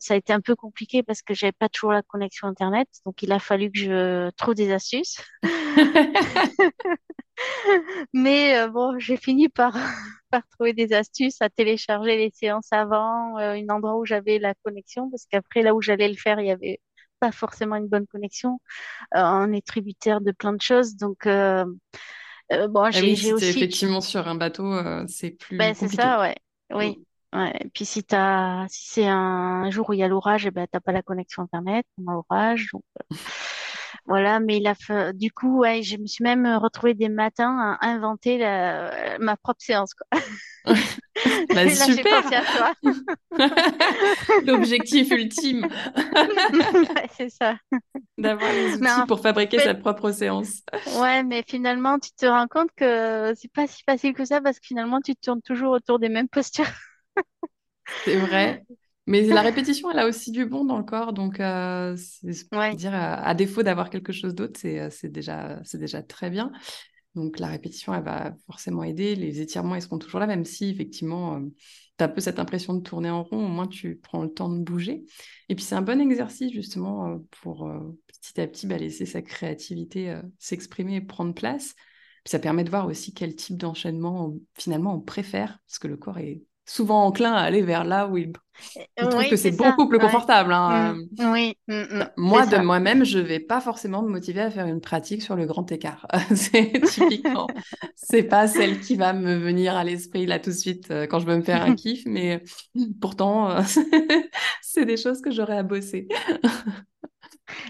ça 0.00 0.14
a 0.14 0.16
été 0.16 0.32
un 0.32 0.40
peu 0.40 0.56
compliqué 0.56 1.02
parce 1.02 1.22
que 1.22 1.34
j'avais 1.34 1.52
pas 1.52 1.68
toujours 1.68 1.92
la 1.92 2.02
connexion 2.02 2.48
Internet, 2.48 2.88
donc 3.06 3.22
il 3.22 3.32
a 3.32 3.38
fallu 3.38 3.70
que 3.70 3.78
je 3.78 4.30
trouve 4.30 4.54
des 4.54 4.72
astuces. 4.72 5.18
Mais 8.12 8.56
euh, 8.58 8.68
bon, 8.68 8.98
j'ai 8.98 9.16
fini 9.16 9.48
par, 9.48 9.74
par 10.30 10.42
trouver 10.48 10.72
des 10.72 10.92
astuces 10.92 11.40
à 11.42 11.50
télécharger 11.50 12.16
les 12.16 12.30
séances 12.34 12.72
avant, 12.72 13.38
euh, 13.38 13.54
un 13.54 13.68
endroit 13.68 13.96
où 13.96 14.04
j'avais 14.04 14.38
la 14.38 14.54
connexion, 14.64 15.10
parce 15.10 15.26
qu'après, 15.26 15.62
là 15.62 15.74
où 15.74 15.80
j'allais 15.82 16.08
le 16.08 16.16
faire, 16.16 16.40
il 16.40 16.46
y 16.46 16.50
avait 16.50 16.80
pas 17.20 17.32
forcément 17.32 17.76
une 17.76 17.88
bonne 17.88 18.06
connexion. 18.06 18.60
Euh, 19.16 19.20
on 19.22 19.52
est 19.52 19.66
tributaire 19.66 20.20
de 20.20 20.32
plein 20.32 20.52
de 20.52 20.62
choses, 20.62 20.96
donc 20.96 21.26
bon, 21.26 22.90
Ah 22.90 22.90
j'ai 22.92 23.02
oui, 23.02 23.16
si 23.16 23.34
tu 23.34 23.44
es 23.46 23.48
aussi, 23.48 23.50
effectivement 23.50 24.00
sur 24.00 24.26
un 24.28 24.34
bateau, 24.34 24.72
c'est 25.08 25.30
ben 25.58 25.74
plus 25.74 25.74
c'est 25.74 25.88
compliqué. 25.88 25.96
ça, 25.96 26.20
ouais, 26.20 26.36
oui. 26.72 26.98
Ouais. 27.34 27.52
Et 27.60 27.68
puis 27.68 27.84
si 27.84 28.02
t'as, 28.04 28.66
si 28.68 28.88
c'est 28.88 29.06
un 29.06 29.68
jour 29.70 29.90
où 29.90 29.92
il 29.92 29.98
y 29.98 30.02
a 30.02 30.08
l'orage, 30.08 30.46
eh 30.46 30.50
ben 30.50 30.66
t'as 30.70 30.80
pas 30.80 30.92
la 30.92 31.02
connexion 31.02 31.42
Internet 31.42 31.86
pendant 31.96 32.12
l'orage, 32.12 32.68
donc 32.72 32.82
Voilà, 34.06 34.40
mais 34.40 34.58
il 34.58 34.66
a 34.66 34.74
fait... 34.74 35.12
du 35.14 35.30
coup, 35.32 35.58
ouais, 35.60 35.82
je 35.82 35.96
me 35.96 36.06
suis 36.06 36.24
même 36.24 36.46
retrouvée 36.56 36.94
des 36.94 37.08
matins 37.08 37.76
à 37.80 37.86
inventer 37.88 38.38
la- 38.38 39.18
ma 39.18 39.36
propre 39.36 39.60
séance, 39.62 39.94
quoi. 39.94 40.20
Bah 41.52 41.68
Et 41.68 41.74
là, 41.74 41.88
j'ai 41.88 42.04
super! 42.04 42.04
pensé 42.04 42.34
à 42.34 42.46
toi. 42.46 42.72
L'objectif 44.42 45.10
ultime, 45.10 45.68
Ouais, 46.52 47.08
c'est 47.16 47.30
ça. 47.30 47.56
d'avoir 48.18 48.52
les 48.52 48.76
Mais 48.80 48.90
outils 48.90 49.02
en 49.02 49.04
pour 49.04 49.20
fabriquer 49.20 49.58
fait, 49.58 49.60
sa 49.60 49.74
propre 49.74 50.10
séance. 50.12 50.62
ouais, 50.86 51.22
mais 51.24 51.44
finalement, 51.46 51.98
tu 51.98 52.10
te 52.12 52.26
rends 52.26 52.48
compte 52.48 52.70
que 52.76 53.34
c'est 53.36 53.52
pas 53.52 53.66
si 53.66 53.82
facile 53.84 54.14
que 54.14 54.24
ça 54.24 54.40
parce 54.40 54.58
que 54.60 54.66
finalement, 54.66 55.00
tu 55.00 55.14
tournes 55.16 55.42
toujours 55.42 55.72
autour 55.72 55.98
des 55.98 56.08
mêmes 56.08 56.28
postures. 56.28 56.66
C'est 58.04 58.16
vrai. 58.16 58.64
Mais 59.06 59.22
la 59.22 59.40
répétition, 59.40 59.90
elle 59.90 59.98
a 59.98 60.06
aussi 60.06 60.30
du 60.32 60.44
bon 60.44 60.64
dans 60.64 60.76
le 60.76 60.84
corps. 60.84 61.12
Donc, 61.12 61.40
euh, 61.40 61.96
Ouais. 62.52 62.74
dire, 62.74 62.94
à, 62.94 63.14
à 63.26 63.34
défaut 63.34 63.62
d'avoir 63.62 63.88
quelque 63.90 64.12
chose 64.12 64.34
d'autre, 64.34 64.58
c'est, 64.60 64.80
euh, 64.80 64.90
c'est 64.90 65.08
déjà, 65.10 65.60
c'est 65.64 65.78
déjà 65.78 66.02
très 66.02 66.28
bien. 66.30 66.52
Donc, 67.14 67.38
la 67.38 67.48
répétition, 67.48 67.94
elle 67.94 68.04
va 68.04 68.34
forcément 68.46 68.84
aider. 68.84 69.16
Les 69.16 69.40
étirements, 69.40 69.74
ils 69.74 69.82
seront 69.82 69.98
toujours 69.98 70.20
là, 70.20 70.26
même 70.26 70.44
si, 70.44 70.68
effectivement, 70.68 71.40
tu 71.98 72.04
as 72.04 72.06
un 72.06 72.08
peu 72.08 72.20
cette 72.20 72.38
impression 72.38 72.74
de 72.74 72.82
tourner 72.82 73.10
en 73.10 73.22
rond. 73.24 73.46
Au 73.46 73.48
moins, 73.48 73.66
tu 73.66 73.96
prends 73.96 74.22
le 74.22 74.28
temps 74.32 74.50
de 74.50 74.62
bouger. 74.62 75.04
Et 75.48 75.54
puis, 75.54 75.64
c'est 75.64 75.74
un 75.74 75.82
bon 75.82 76.00
exercice, 76.00 76.52
justement, 76.52 77.08
euh, 77.08 77.18
pour 77.40 77.66
euh, 77.66 77.98
petit 78.06 78.40
à 78.40 78.46
petit 78.46 78.66
bah, 78.66 78.76
laisser 78.78 79.06
sa 79.06 79.22
créativité 79.22 80.10
euh, 80.10 80.22
s'exprimer 80.38 80.96
et 80.96 81.00
prendre 81.00 81.34
place. 81.34 81.74
Puis, 82.24 82.30
ça 82.32 82.38
permet 82.38 82.62
de 82.64 82.70
voir 82.70 82.86
aussi 82.86 83.14
quel 83.14 83.34
type 83.34 83.56
d'enchaînement, 83.56 84.34
finalement, 84.54 84.94
on 84.94 85.00
préfère, 85.00 85.58
parce 85.66 85.78
que 85.78 85.88
le 85.88 85.96
corps 85.96 86.18
est 86.18 86.42
souvent 86.68 87.04
enclin 87.06 87.32
à 87.34 87.40
aller 87.42 87.62
vers 87.62 87.84
là 87.84 88.08
où 88.08 88.18
il 88.18 88.32
il 89.00 89.08
trouve 89.08 89.26
Oui, 89.26 89.28
que 89.28 89.36
c'est 89.36 89.52
ça. 89.52 89.52
beaucoup 89.52 89.88
plus 89.88 89.98
Ouais. 89.98 90.00
confortable. 90.00 90.52
Oui, 91.18 91.56
Moi, 92.16 92.46
de 92.46 92.56
moi-même, 92.58 93.04
je 93.04 93.18
vais 93.20 93.38
pas 93.38 93.60
forcément 93.60 94.02
me 94.02 94.08
motiver 94.10 94.40
à 94.40 94.50
faire 94.50 94.66
une 94.66 94.80
pratique 94.80 95.22
sur 95.22 95.36
le 95.36 95.46
grand 95.46 95.70
écart. 95.70 96.06
C'est 96.34 96.72
typiquement, 96.84 97.52
c'est 97.94 98.24
pas 98.24 98.48
celle 98.48 98.80
qui 98.80 98.96
va 98.96 99.12
me 99.12 99.36
venir 99.36 99.76
à 99.76 99.84
l'esprit 99.84 100.26
là 100.26 100.38
tout 100.40 100.50
de 100.50 100.54
suite 100.54 100.90
euh, 100.90 101.06
quand 101.06 101.20
je 101.20 101.26
veux 101.26 101.36
me 101.36 101.42
faire 101.42 101.62
un 101.62 101.72
kiff, 101.74 102.02
mais 102.06 102.42
pourtant, 103.00 103.50
euh, 103.50 103.62
c'est 104.62 104.84
des 104.84 104.96
choses 104.96 105.20
que 105.20 105.30
j'aurais 105.30 105.58
à 105.58 105.62
bosser. 105.62 106.08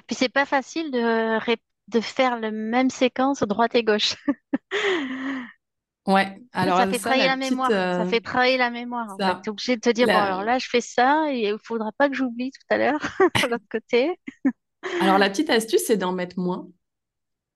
Puis 0.07 0.17
c'est 0.17 0.28
pas 0.28 0.45
facile 0.47 0.90
de 0.90 2.00
faire 2.00 2.38
la 2.40 2.50
même 2.50 2.90
séquence 2.90 3.43
droite 3.43 3.75
et 3.75 3.85
gauche. 3.85 4.14
Ouais, 6.09 6.43
Ça 6.77 6.87
alors 6.87 6.88
fait 6.88 6.99
ça, 6.99 6.99
travailler 6.99 7.27
la 7.27 7.29
la 7.29 7.37
petite, 7.37 7.37
mémoire. 7.37 7.71
Ça 7.91 8.05
euh, 8.05 8.07
fait 8.07 8.21
travailler 8.21 8.57
la 8.59 8.71
mémoire, 8.71 9.17
ça, 9.19 9.41
T'es 9.43 9.50
obligé 9.50 9.77
de 9.77 9.81
te 9.81 9.91
dire, 9.91 10.09
bon, 10.09 10.19
alors 10.19 10.43
là, 10.43 10.59
je 10.59 10.69
fais 10.69 10.81
ça 10.81 11.33
et 11.33 11.49
il 11.49 11.57
faudra 11.65 11.93
pas 11.93 12.09
que 12.09 12.15
j'oublie 12.15 12.50
tout 12.50 12.61
à 12.71 12.79
l'heure, 12.79 13.00
de 13.43 13.47
l'autre 13.49 13.65
côté. 13.71 14.19
alors 14.99 15.19
la 15.19 15.31
petite 15.31 15.50
astuce, 15.50 15.83
c'est 15.87 15.97
d'en 15.97 16.12
mettre 16.12 16.38
moins. 16.38 16.69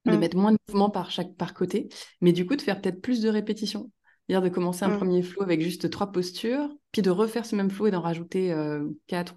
de 0.07 0.17
Mm, 0.17 0.17
mettre 0.17 0.37
moins 0.37 0.53
de 0.53 0.59
mouvements 0.69 0.91
par 0.91 1.11
chaque 1.11 1.37
par 1.37 1.55
côté, 1.55 1.89
mais 2.21 2.33
du 2.33 2.47
coup 2.47 2.57
de 2.57 2.63
faire 2.63 2.81
peut-être 2.81 3.01
plus 3.03 3.21
de 3.23 3.29
répétitions. 3.29 3.91
C'est-à-dire 4.29 4.43
de 4.51 4.55
commencer 4.55 4.85
un 4.85 4.91
mm, 4.91 4.93
premier 4.93 5.23
flow 5.23 5.43
avec 5.43 5.61
juste 5.63 5.91
trois 5.91 6.13
postures, 6.13 6.69
puis 6.93 7.03
de 7.03 7.11
refaire 7.11 7.47
ce 7.47 7.57
même 7.57 7.71
flow 7.71 7.89
et 7.89 7.91
d'en 7.91 8.01
rajouter 8.03 8.53
euh, 8.53 8.89
quatre 9.07 9.35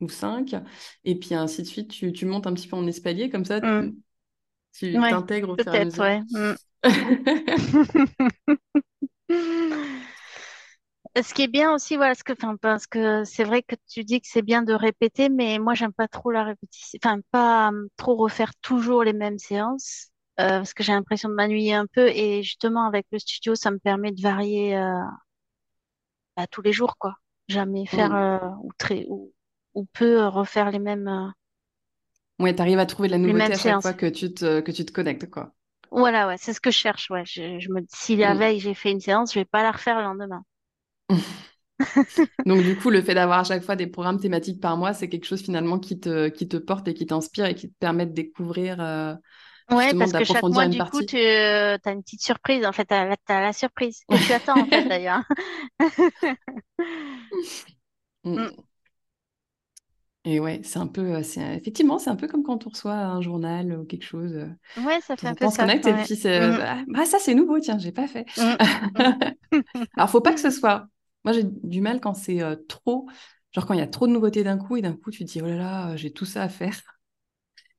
ou 0.00 0.08
cinq, 0.10 0.56
et 1.04 1.18
puis 1.18 1.34
ainsi 1.34 1.62
de 1.62 1.66
suite, 1.68 1.90
tu, 1.92 2.12
tu 2.12 2.26
montes 2.26 2.46
un 2.48 2.54
petit 2.54 2.68
peu 2.68 2.76
en 2.76 2.86
espalier, 2.86 3.30
comme 3.30 3.44
ça 3.46 3.60
mm. 3.62 3.92
tu 4.72 4.98
Ouais, 4.98 5.10
t'intègres 5.10 5.50
au 5.50 5.56
fur 5.58 5.72
et 5.74 5.76
à 5.76 5.80
mesure. 5.80 6.04
ouais. 6.04 6.22
Ce 11.22 11.34
qui 11.34 11.42
est 11.42 11.48
bien 11.48 11.74
aussi, 11.74 11.96
voilà, 11.96 12.14
ce 12.14 12.22
que, 12.22 12.32
enfin, 12.32 12.56
parce 12.56 12.86
que 12.86 13.24
c'est 13.24 13.42
vrai 13.44 13.62
que 13.62 13.74
tu 13.88 14.04
dis 14.04 14.20
que 14.20 14.26
c'est 14.30 14.42
bien 14.42 14.62
de 14.62 14.72
répéter, 14.72 15.28
mais 15.28 15.58
moi, 15.58 15.74
j'aime 15.74 15.92
pas 15.92 16.06
trop 16.08 16.30
la 16.30 16.44
répétition, 16.44 16.98
enfin, 17.02 17.18
pas 17.30 17.68
hum, 17.68 17.88
trop 17.96 18.14
refaire 18.16 18.54
toujours 18.62 19.02
les 19.04 19.12
mêmes 19.12 19.38
séances, 19.38 20.10
euh, 20.40 20.58
parce 20.58 20.74
que 20.74 20.82
j'ai 20.84 20.92
l'impression 20.92 21.28
de 21.28 21.34
m'ennuyer 21.34 21.74
un 21.74 21.86
peu, 21.86 22.08
et 22.08 22.42
justement, 22.42 22.86
avec 22.86 23.06
le 23.10 23.18
studio, 23.18 23.54
ça 23.56 23.70
me 23.72 23.78
permet 23.78 24.12
de 24.12 24.22
varier, 24.22 24.76
euh, 24.76 25.00
bah, 26.36 26.46
tous 26.46 26.62
les 26.62 26.72
jours, 26.72 26.96
quoi. 26.98 27.16
Jamais 27.48 27.86
faire, 27.86 28.14
euh, 28.14 28.38
ou 28.62 28.70
très, 28.78 29.06
ou, 29.08 29.32
ou 29.74 29.84
peu 29.86 30.20
euh, 30.22 30.28
refaire 30.28 30.70
les 30.70 30.78
mêmes, 30.78 31.08
euh, 31.08 31.28
Ouais, 32.40 32.52
tu 32.54 32.60
arrives 32.62 32.78
à 32.80 32.86
trouver 32.86 33.06
de 33.08 33.12
la 33.12 33.18
nouveauté 33.18 33.52
à 33.52 33.58
chaque 33.58 33.80
fois 33.80 33.94
que 33.94 34.06
tu 34.06 34.32
te, 34.34 34.60
que 34.60 34.70
tu 34.72 34.84
te 34.84 34.90
connectes, 34.92 35.28
quoi. 35.30 35.54
Voilà, 35.90 36.26
ouais, 36.28 36.36
c'est 36.38 36.52
ce 36.54 36.60
que 36.62 36.70
je 36.70 36.78
cherche, 36.78 37.10
ouais. 37.10 37.24
Je, 37.26 37.58
je 37.60 37.68
me 37.70 37.80
dis, 37.82 37.88
si 37.92 38.16
la 38.16 38.32
Mm. 38.32 38.34
veille, 38.34 38.58
j'ai 38.60 38.72
fait 38.74 38.90
une 38.90 39.00
séance, 39.00 39.32
je 39.34 39.40
vais 39.40 39.44
pas 39.44 39.62
la 39.62 39.72
refaire 39.72 39.96
le 39.98 40.02
lendemain. 40.04 40.42
Donc 42.44 42.62
du 42.62 42.74
coup, 42.76 42.90
le 42.90 43.02
fait 43.02 43.14
d'avoir 43.14 43.40
à 43.40 43.44
chaque 43.44 43.62
fois 43.62 43.76
des 43.76 43.86
programmes 43.86 44.20
thématiques 44.20 44.60
par 44.60 44.76
mois, 44.76 44.94
c'est 44.94 45.08
quelque 45.08 45.24
chose 45.26 45.42
finalement 45.42 45.78
qui 45.78 46.00
te, 46.00 46.28
qui 46.28 46.48
te 46.48 46.56
porte 46.56 46.88
et 46.88 46.94
qui 46.94 47.06
t'inspire 47.06 47.46
et 47.46 47.54
qui 47.54 47.68
te 47.70 47.74
permet 47.78 48.06
de 48.06 48.12
découvrir, 48.12 48.80
euh, 48.80 49.14
Ouais, 49.70 49.92
justement, 49.92 49.94
parce 49.94 50.14
que 50.14 50.24
chaque 50.24 50.48
mois, 50.50 50.66
du 50.66 50.82
coup, 50.82 51.02
tu 51.02 51.16
as 51.18 51.78
une 51.86 52.02
petite 52.02 52.22
surprise. 52.22 52.64
En 52.64 52.72
fait, 52.72 52.86
t'as, 52.86 53.04
la 53.04 53.16
t'as 53.18 53.40
la 53.42 53.52
surprise 53.52 54.02
que 54.08 54.16
tu 54.16 54.32
attends, 54.32 54.62
en 54.62 54.66
fait, 54.66 54.82
d'ailleurs. 54.88 55.22
Mm. 58.24 58.52
Et 60.24 60.40
ouais, 60.40 60.60
c'est 60.62 60.78
un 60.78 60.86
peu, 60.86 61.22
c'est, 61.22 61.56
effectivement, 61.56 61.98
c'est 61.98 62.10
un 62.10 62.16
peu 62.16 62.26
comme 62.26 62.42
quand 62.42 62.66
on 62.66 62.70
reçoit 62.70 62.94
un 62.96 63.20
journal 63.20 63.72
ou 63.78 63.84
quelque 63.84 64.04
chose. 64.04 64.46
Ouais, 64.76 65.00
ça 65.00 65.16
fait 65.16 65.26
un 65.28 65.34
peu 65.34 65.48
ça. 65.48 65.66
et 65.72 65.80
puis 65.80 66.16
c'est, 66.16 66.38
Mm, 66.40 66.58
ah, 66.60 66.84
bah, 66.88 67.04
ça 67.06 67.18
c'est 67.18 67.34
nouveau, 67.34 67.58
tiens, 67.60 67.78
j'ai 67.78 67.92
pas 67.92 68.06
fait. 68.06 68.26
mm, 68.36 68.56
mm. 69.52 69.62
Alors, 69.96 70.10
faut 70.10 70.20
pas 70.20 70.32
que 70.34 70.40
ce 70.40 70.50
soit. 70.50 70.86
Moi, 71.24 71.32
j'ai 71.32 71.44
du 71.44 71.80
mal 71.80 72.00
quand 72.00 72.14
c'est 72.14 72.42
euh, 72.42 72.56
trop, 72.68 73.08
genre 73.52 73.66
quand 73.66 73.74
il 73.74 73.80
y 73.80 73.82
a 73.82 73.86
trop 73.86 74.06
de 74.06 74.12
nouveautés 74.12 74.44
d'un 74.44 74.58
coup 74.58 74.76
et 74.76 74.82
d'un 74.82 74.94
coup 74.94 75.10
tu 75.10 75.24
te 75.24 75.30
dis, 75.30 75.40
oh 75.42 75.46
là 75.46 75.56
là, 75.56 75.96
j'ai 75.96 76.12
tout 76.12 76.24
ça 76.24 76.42
à 76.42 76.48
faire. 76.48 76.74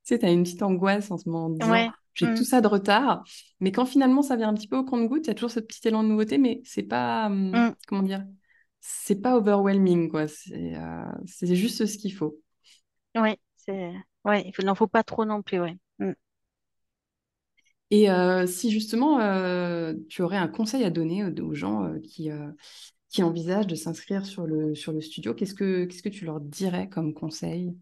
Tu 0.04 0.14
sais, 0.14 0.18
tu 0.18 0.26
as 0.26 0.30
une 0.32 0.42
petite 0.44 0.62
angoisse 0.62 1.10
en 1.10 1.18
ce 1.18 1.28
moment 1.28 1.46
en 1.46 1.50
te 1.54 1.58
disant, 1.60 1.72
Ouais. 1.72 1.88
j'ai 2.14 2.26
mm, 2.26 2.34
tout 2.34 2.44
ça 2.44 2.60
de 2.60 2.66
retard. 2.66 3.22
Mais 3.60 3.70
quand 3.72 3.84
finalement 3.86 4.22
ça 4.22 4.36
vient 4.36 4.48
un 4.48 4.54
petit 4.54 4.66
peu 4.68 4.76
au 4.78 4.84
compte-gouttes, 4.84 5.26
il 5.26 5.28
y 5.28 5.30
a 5.30 5.34
toujours 5.34 5.50
ce 5.50 5.60
petit 5.60 5.86
élan 5.86 6.02
de 6.02 6.08
nouveauté, 6.08 6.38
mais 6.38 6.60
c'est 6.64 6.82
pas, 6.82 7.26
hum, 7.26 7.50
mm. 7.52 7.74
comment 7.86 8.02
dire, 8.02 8.24
c'est 8.80 9.20
pas 9.20 9.36
overwhelming, 9.36 10.10
quoi. 10.10 10.28
C'est 10.28 10.76
euh, 10.76 11.04
c'est 11.26 11.54
juste 11.56 11.86
ce 11.86 11.98
qu'il 11.98 12.14
faut. 12.14 12.38
C'est... 13.56 13.92
Ouais, 14.24 14.52
il 14.58 14.64
n'en 14.66 14.74
faut 14.74 14.86
pas 14.88 15.02
trop 15.04 15.24
non 15.24 15.42
plus, 15.42 15.60
ouais. 15.60 15.76
Mm. 15.98 16.12
Et 17.90 18.10
euh, 18.10 18.46
si 18.46 18.70
justement 18.70 19.20
euh, 19.20 19.94
tu 20.08 20.22
aurais 20.22 20.36
un 20.36 20.46
conseil 20.48 20.84
à 20.84 20.90
donner 20.90 21.24
aux, 21.24 21.34
aux 21.42 21.54
gens 21.54 21.84
euh, 21.84 21.98
qui, 22.00 22.30
euh, 22.30 22.50
qui 23.10 23.22
envisagent 23.22 23.66
de 23.68 23.74
s'inscrire 23.76 24.26
sur 24.26 24.46
le, 24.46 24.74
sur 24.76 24.92
le 24.92 25.00
studio, 25.00 25.34
qu'est-ce 25.34 25.54
que, 25.54 25.86
qu'est-ce 25.86 26.02
que 26.02 26.08
tu 26.10 26.24
leur 26.26 26.40
dirais 26.40 26.88
comme 26.88 27.14
conseil? 27.14 27.76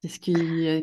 Qu'est-ce 0.00 0.20
qui, 0.20 0.34
euh, 0.68 0.80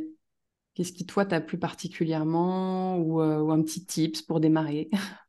qu'est-ce 0.75 0.93
qui 0.93 1.05
toi 1.05 1.25
t'a 1.25 1.41
plu 1.41 1.59
particulièrement? 1.59 2.97
Ou, 2.97 3.21
euh, 3.21 3.39
ou 3.41 3.51
un 3.51 3.61
petit 3.63 3.85
tips 3.85 4.21
pour 4.23 4.39
démarrer? 4.39 4.89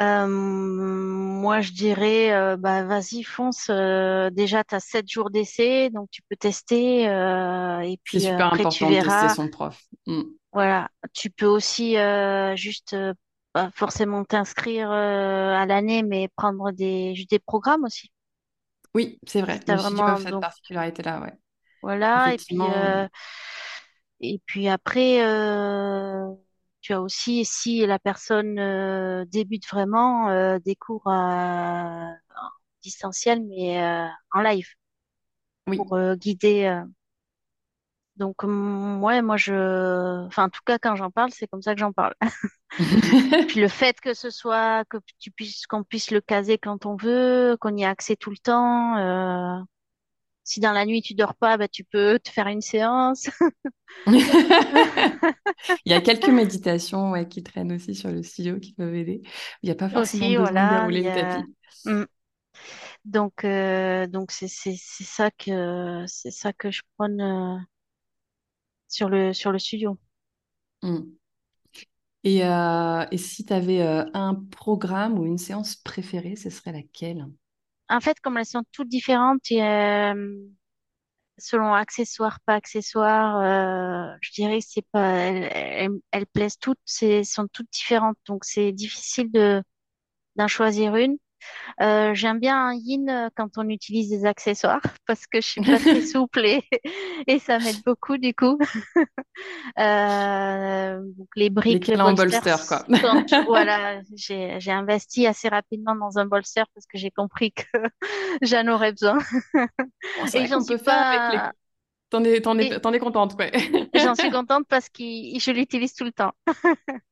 Euh, 0.00 0.26
moi, 0.28 1.60
je 1.60 1.72
dirais, 1.72 2.32
euh, 2.32 2.56
bah, 2.56 2.84
vas-y, 2.84 3.24
fonce. 3.24 3.66
euh, 3.70 4.30
déjà, 4.30 4.62
tu 4.62 4.74
as 4.76 4.80
sept 4.80 5.08
jours 5.10 5.30
d'essai, 5.30 5.90
donc 5.90 6.08
tu 6.10 6.22
peux 6.28 6.36
tester. 6.36 7.02
et 7.04 7.98
C'est 8.10 8.20
puis 8.20 8.26
euh, 8.28 8.30
super 8.32 8.46
après, 8.46 8.66
tu 8.66 8.84
important 8.84 8.90
de 8.90 8.96
tester 8.96 9.04
verras. 9.04 9.28
son 9.28 9.48
prof. 9.48 9.82
Mm. 10.06 10.22
Voilà, 10.52 10.88
tu 11.14 11.30
peux 11.30 11.46
aussi 11.46 11.94
juste 12.56 12.96
pas 13.52 13.70
forcément 13.74 14.24
t'inscrire 14.24 14.90
à 14.90 15.66
l'année, 15.66 16.02
mais 16.02 16.28
prendre 16.36 16.70
des 16.72 17.14
juste 17.14 17.30
des 17.30 17.38
programmes 17.38 17.84
aussi. 17.84 18.10
Oui, 18.94 19.18
c'est 19.26 19.40
vrai. 19.42 19.60
t'as 19.64 19.76
Le 19.76 19.78
studio 19.78 20.12
a 20.12 20.16
vraiment 20.16 20.16
cette 20.16 20.30
donc 20.30 20.40
particularité-là, 20.40 21.20
ouais. 21.22 21.32
voilà, 21.82 22.34
et 22.34 22.38
puis 22.38 22.58
et 24.20 24.40
puis 24.46 24.68
après 24.68 25.18
tu 26.88 26.94
as 26.94 27.00
aussi 27.02 27.44
si 27.44 27.84
la 27.86 27.98
personne 27.98 28.58
euh, 28.58 29.24
débute 29.26 29.68
vraiment 29.68 30.30
euh, 30.30 30.58
des 30.58 30.74
cours 30.76 31.02
à, 31.06 32.12
en 32.12 32.48
distanciel 32.82 33.44
mais 33.46 33.82
euh, 33.82 34.06
en 34.32 34.40
live 34.42 34.68
oui. 35.66 35.76
pour 35.76 35.94
euh, 35.94 36.14
guider. 36.16 36.64
euh. 36.64 36.84
Donc, 38.16 38.42
ouais, 38.42 39.22
moi, 39.22 39.36
je... 39.36 40.26
Enfin, 40.26 40.46
en 40.46 40.48
tout 40.50 40.60
cas, 40.66 40.78
quand 40.78 40.96
j'en 40.96 41.10
parle, 41.10 41.30
c'est 41.32 41.46
comme 41.46 41.62
ça 41.62 41.74
que 41.74 41.80
j'en 41.80 41.92
parle. 41.92 42.14
Puis 43.48 43.60
le 43.60 43.68
fait 43.68 44.00
que 44.00 44.12
ce 44.12 44.30
soit, 44.30 44.84
que 44.86 44.96
tu 45.20 45.30
puisses, 45.30 45.66
qu'on 45.68 45.84
puisse 45.84 46.10
le 46.10 46.20
caser 46.20 46.58
quand 46.58 46.84
on 46.84 46.96
veut, 46.96 47.56
qu'on 47.60 47.76
y 47.76 47.82
ait 47.82 47.86
accès 47.86 48.16
tout 48.16 48.30
le 48.30 48.38
temps. 48.38 49.64
Si 50.48 50.60
dans 50.60 50.72
la 50.72 50.86
nuit 50.86 51.02
tu 51.02 51.14
dors 51.14 51.34
pas, 51.34 51.56
bah, 51.58 51.68
tu 51.68 51.84
peux 51.84 52.18
te 52.18 52.30
faire 52.30 52.46
une 52.48 52.62
séance. 52.62 53.28
Il 55.84 55.92
y 55.92 55.94
a 55.94 56.00
quelques 56.00 56.28
méditations 56.28 57.10
ouais, 57.12 57.28
qui 57.28 57.42
traînent 57.42 57.72
aussi 57.72 57.94
sur 57.94 58.10
le 58.10 58.22
studio 58.22 58.58
qui 58.58 58.72
peuvent 58.72 58.94
aider. 58.94 59.22
Il 59.62 59.66
n'y 59.66 59.70
a 59.70 59.74
pas 59.74 59.88
forcément 59.90 60.30
Aussi, 60.30 60.36
besoin 60.36 60.60
de 60.62 60.68
voilà. 60.68 60.68
dérouler 60.68 61.02
le 61.02 61.10
a- 61.40 61.44
tapis. 61.44 61.54
Mm. 61.84 62.04
Donc, 63.04 63.44
euh, 63.44 64.06
donc 64.06 64.30
c'est 64.32 64.48
ça 64.48 65.30
que 65.30 66.04
c'est 66.06 66.30
ça 66.30 66.52
que 66.52 66.70
je 66.70 66.82
prône 66.96 67.20
euh, 67.20 67.58
sur 68.88 69.08
le 69.08 69.32
sur 69.32 69.50
le 69.52 69.58
studio. 69.58 69.98
Mm. 70.82 71.18
Et, 72.24 72.44
euh, 72.44 73.06
et 73.10 73.18
si 73.18 73.44
tu 73.44 73.52
avais 73.52 73.80
un 74.14 74.34
programme 74.34 75.18
ou 75.18 75.24
une 75.26 75.38
séance 75.38 75.76
préférée, 75.76 76.36
ce 76.36 76.50
serait 76.50 76.72
laquelle? 76.72 77.26
En 77.90 78.00
fait, 78.00 78.20
comme 78.20 78.36
elles 78.38 78.46
sont 78.46 78.64
toutes 78.72 78.88
différentes 78.88 79.50
euh, 79.52 80.48
selon 81.38 81.72
accessoires, 81.74 82.40
pas 82.46 82.54
accessoires, 82.54 83.38
euh, 84.12 84.16
je 84.20 84.32
dirais 84.32 84.60
c'est 84.60 84.84
pas 84.92 85.00
elles, 85.18 85.48
elles, 85.54 85.90
elles 86.10 86.26
plaisent 86.26 86.58
toutes, 86.58 86.78
c'est 86.84 87.24
sont 87.24 87.46
toutes 87.48 87.70
différentes. 87.72 88.18
Donc 88.26 88.44
c'est 88.44 88.72
difficile 88.72 89.30
de 89.32 89.62
d'en 90.36 90.48
choisir 90.48 90.96
une. 90.96 91.18
Euh, 91.80 92.14
j'aime 92.14 92.40
bien 92.40 92.56
un 92.68 92.74
yin 92.74 93.08
euh, 93.08 93.28
quand 93.36 93.56
on 93.56 93.68
utilise 93.68 94.10
des 94.10 94.24
accessoires 94.26 94.80
parce 95.06 95.26
que 95.26 95.40
je 95.40 95.46
suis 95.46 95.60
pas 95.60 95.78
très 95.78 96.00
souple 96.06 96.44
et, 96.44 96.64
et 97.26 97.38
ça 97.38 97.58
m'aide 97.58 97.82
beaucoup 97.84 98.18
du 98.18 98.34
coup. 98.34 98.58
Euh, 99.78 101.00
donc 101.16 101.28
les 101.36 101.50
briques, 101.50 101.86
les 101.86 102.00
en 102.00 102.12
bolster, 102.14 102.56
quoi. 102.66 102.84
sont, 103.00 103.44
voilà, 103.46 104.00
j'ai 104.14 104.72
investi 104.72 105.26
assez 105.26 105.48
rapidement 105.48 105.94
dans 105.94 106.18
un 106.18 106.26
bolster 106.26 106.64
parce 106.74 106.86
que 106.86 106.98
j'ai 106.98 107.10
compris 107.10 107.52
que 107.52 107.78
j'en 108.42 108.66
aurais 108.68 108.92
besoin 108.92 109.18
Bon, 109.54 110.26
c'est 110.26 110.42
et 110.42 110.46
j'en 110.46 110.60
suis 110.60 110.78
faire 110.78 110.94
avec 110.94 111.40
les... 111.40 111.48
T'en 112.10 112.24
es, 112.24 112.40
t'en 112.40 112.58
es, 112.58 112.80
t'en 112.80 112.92
es 112.92 112.98
contente, 112.98 113.34
ouais. 113.38 113.52
j'en 113.94 114.14
suis 114.14 114.30
contente 114.30 114.66
parce 114.68 114.88
que 114.88 115.02
je 115.02 115.50
l'utilise 115.52 115.94
tout 115.94 116.04
le 116.04 116.12
temps. 116.12 116.32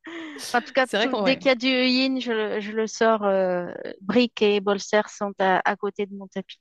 En 0.53 0.61
tout 0.62 0.73
cas, 0.75 0.87
tout- 1.00 1.17
dès 1.21 1.37
qu'il 1.37 1.49
y 1.50 1.53
a 1.53 1.55
du 1.55 1.67
yin, 1.69 2.21
je, 2.21 2.33
le- 2.33 2.61
je 2.61 2.73
le 2.73 2.87
sors. 2.87 3.25
Euh, 3.25 3.73
briques 4.00 4.43
et 4.43 4.61
bolster 4.61 5.03
sont 5.09 5.33
à, 5.38 5.61
à 5.69 5.76
côté 5.76 6.07
de 6.07 6.15
mon 6.17 6.29
tapis. 6.29 6.61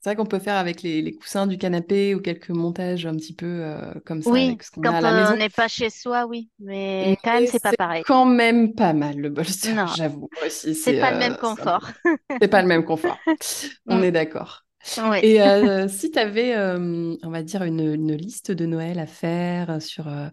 C'est 0.00 0.10
vrai 0.10 0.16
qu'on 0.16 0.26
peut 0.26 0.38
faire 0.38 0.56
avec 0.56 0.82
les, 0.82 1.02
les 1.02 1.14
coussins 1.14 1.46
du 1.46 1.58
canapé 1.58 2.14
ou 2.14 2.20
quelques 2.20 2.50
montages 2.50 3.06
un 3.06 3.16
petit 3.16 3.34
peu 3.34 3.46
euh, 3.64 3.92
comme 4.04 4.22
ça 4.22 4.36
Oui, 4.36 4.40
avec 4.40 4.62
ce 4.62 4.70
qu'on 4.70 4.88
a 4.88 4.96
à 4.98 5.00
quand 5.00 5.32
on 5.32 5.36
n'est 5.36 5.48
pas 5.50 5.68
chez 5.68 5.88
soi, 5.90 6.26
oui, 6.26 6.50
mais 6.58 7.16
quand 7.22 7.32
même, 7.32 7.46
c'est 7.46 7.60
pas 7.60 7.72
c'est 7.72 7.74
pareil. 7.74 8.04
quand 8.04 8.24
même 8.26 8.74
pas 8.74 8.92
mal 8.92 9.16
le 9.18 9.30
bolster, 9.30 9.74
Non, 9.76 9.86
j'avoue. 9.86 10.30
Aussi, 10.44 10.74
c'est 10.74 10.94
c'est 10.94 10.94
pas 10.94 11.10
le 11.10 11.18
même 11.18 11.36
euh, 11.36 11.42
c'est 11.44 11.62
un 11.62 11.68
confort. 11.68 11.90
c'est 12.42 12.48
pas 12.48 12.62
le 12.62 12.68
même 12.68 12.84
confort. 12.86 13.26
On 13.88 14.02
Mm, 14.02 14.04
est 14.04 14.12
d'accord. 14.12 14.65
Et 15.22 15.42
euh, 15.42 15.88
si 15.88 16.10
tu 16.10 16.18
avais, 16.18 16.56
on 16.58 17.30
va 17.30 17.42
dire, 17.42 17.62
une, 17.64 17.80
une 17.80 18.14
liste 18.14 18.50
de 18.52 18.66
Noël 18.66 18.98
à 18.98 19.06
faire 19.06 19.80
sur 19.82 20.08
euh, 20.08 20.28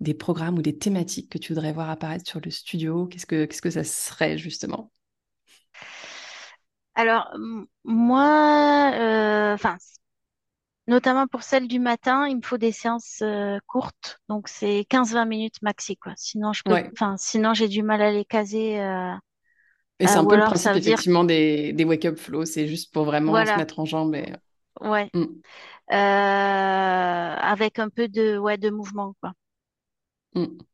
des 0.00 0.14
programmes 0.14 0.58
ou 0.58 0.62
des 0.62 0.76
thématiques 0.78 1.30
que 1.30 1.38
tu 1.38 1.52
voudrais 1.54 1.72
voir 1.72 1.90
apparaître 1.90 2.28
sur 2.28 2.40
le 2.40 2.50
studio, 2.50 3.06
qu'est-ce 3.06 3.26
que, 3.26 3.44
qu'est-ce 3.46 3.62
que 3.62 3.70
ça 3.70 3.84
serait 3.84 4.38
justement? 4.38 4.92
Alors, 6.94 7.30
moi, 7.84 8.92
euh, 8.94 9.54
enfin, 9.54 9.76
notamment 10.86 11.26
pour 11.26 11.42
celle 11.42 11.68
du 11.68 11.78
matin, 11.80 12.26
il 12.28 12.36
me 12.36 12.42
faut 12.42 12.58
des 12.58 12.72
séances 12.72 13.20
euh, 13.22 13.58
courtes, 13.66 14.20
donc 14.28 14.48
c'est 14.48 14.84
quinze 14.88 15.12
vingt 15.12 15.24
minutes 15.26 15.60
maxi, 15.62 15.96
quoi. 15.96 16.12
Sinon, 16.16 16.52
je 16.52 16.62
peux, 16.64 16.76
Ouais. 16.76 16.92
sinon 17.18 17.54
j'ai 17.54 17.68
du 17.68 17.82
mal 17.82 18.02
à 18.02 18.10
les 18.12 18.24
caser, 18.24 18.80
euh, 18.80 19.12
Et 19.98 20.06
c'est 20.06 20.18
euh, 20.18 20.20
un 20.20 20.26
peu 20.26 20.36
le 20.36 20.42
principe 20.42 20.76
dire, 20.80 20.98
effectivement 20.98 21.24
des, 21.24 21.72
des 21.72 21.84
wake-up 21.84 22.18
flow, 22.18 22.44
c'est 22.44 22.68
juste 22.68 22.92
pour 22.92 23.04
vraiment 23.04 23.44
se 23.46 23.56
mettre 23.58 23.78
en 23.80 23.84
jambe 23.86 24.14
et... 24.14 24.32
ouais, 24.80 25.12
Mm, 25.14 25.42
euh, 25.92 25.96
avec 25.96 27.78
un 27.78 27.88
peu 27.90 28.08
de, 28.08 28.38
ouais, 28.38 28.58
de 28.58 28.70
mouvement, 28.70 29.14
quoi. 29.22 29.34
mm. 30.34 30.66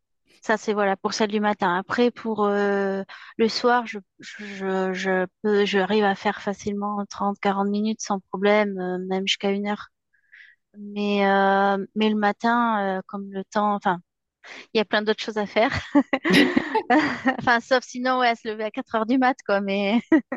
Ça, 0.42 0.56
c'est 0.56 0.72
voilà 0.72 0.96
pour 0.96 1.14
celle 1.14 1.30
du 1.30 1.38
matin. 1.40 1.76
Après, 1.76 2.10
pour 2.10 2.44
euh, 2.44 3.02
le 3.36 3.48
soir, 3.48 3.86
je, 3.86 3.98
je, 4.18 4.44
je, 4.44 4.92
je 4.92 5.26
peux, 5.42 5.64
j'arrive 5.64 6.04
à 6.04 6.14
faire 6.16 6.42
facilement 6.42 7.04
30 7.08 7.38
40 7.40 7.68
minutes 7.68 8.00
sans 8.02 8.18
problème, 8.30 8.76
euh, 8.78 8.98
même 9.08 9.26
jusqu'à 9.26 9.50
une 9.50 9.68
heure. 9.68 9.88
Mais, 10.78 11.20
mais 11.94 12.10
le 12.10 12.16
matin, 12.16 13.02
comme 13.06 13.30
le 13.32 13.44
temps, 13.44 13.74
enfin, 13.74 14.00
il 14.74 14.78
y 14.78 14.80
a 14.80 14.84
plein 14.84 15.02
d'autres 15.02 15.22
choses 15.24 15.38
à 15.38 15.46
faire. 15.46 15.72
Enfin, 17.38 17.60
sauf 17.60 17.84
sinon, 17.84 18.18
ouais, 18.20 18.28
à 18.28 18.34
se 18.36 18.48
lever 18.48 18.64
à 18.64 18.70
4 18.70 18.94
heures 18.94 19.06
du 19.06 19.18
mat, 19.18 19.36
quoi. 19.46 19.60
Mais, 19.60 20.00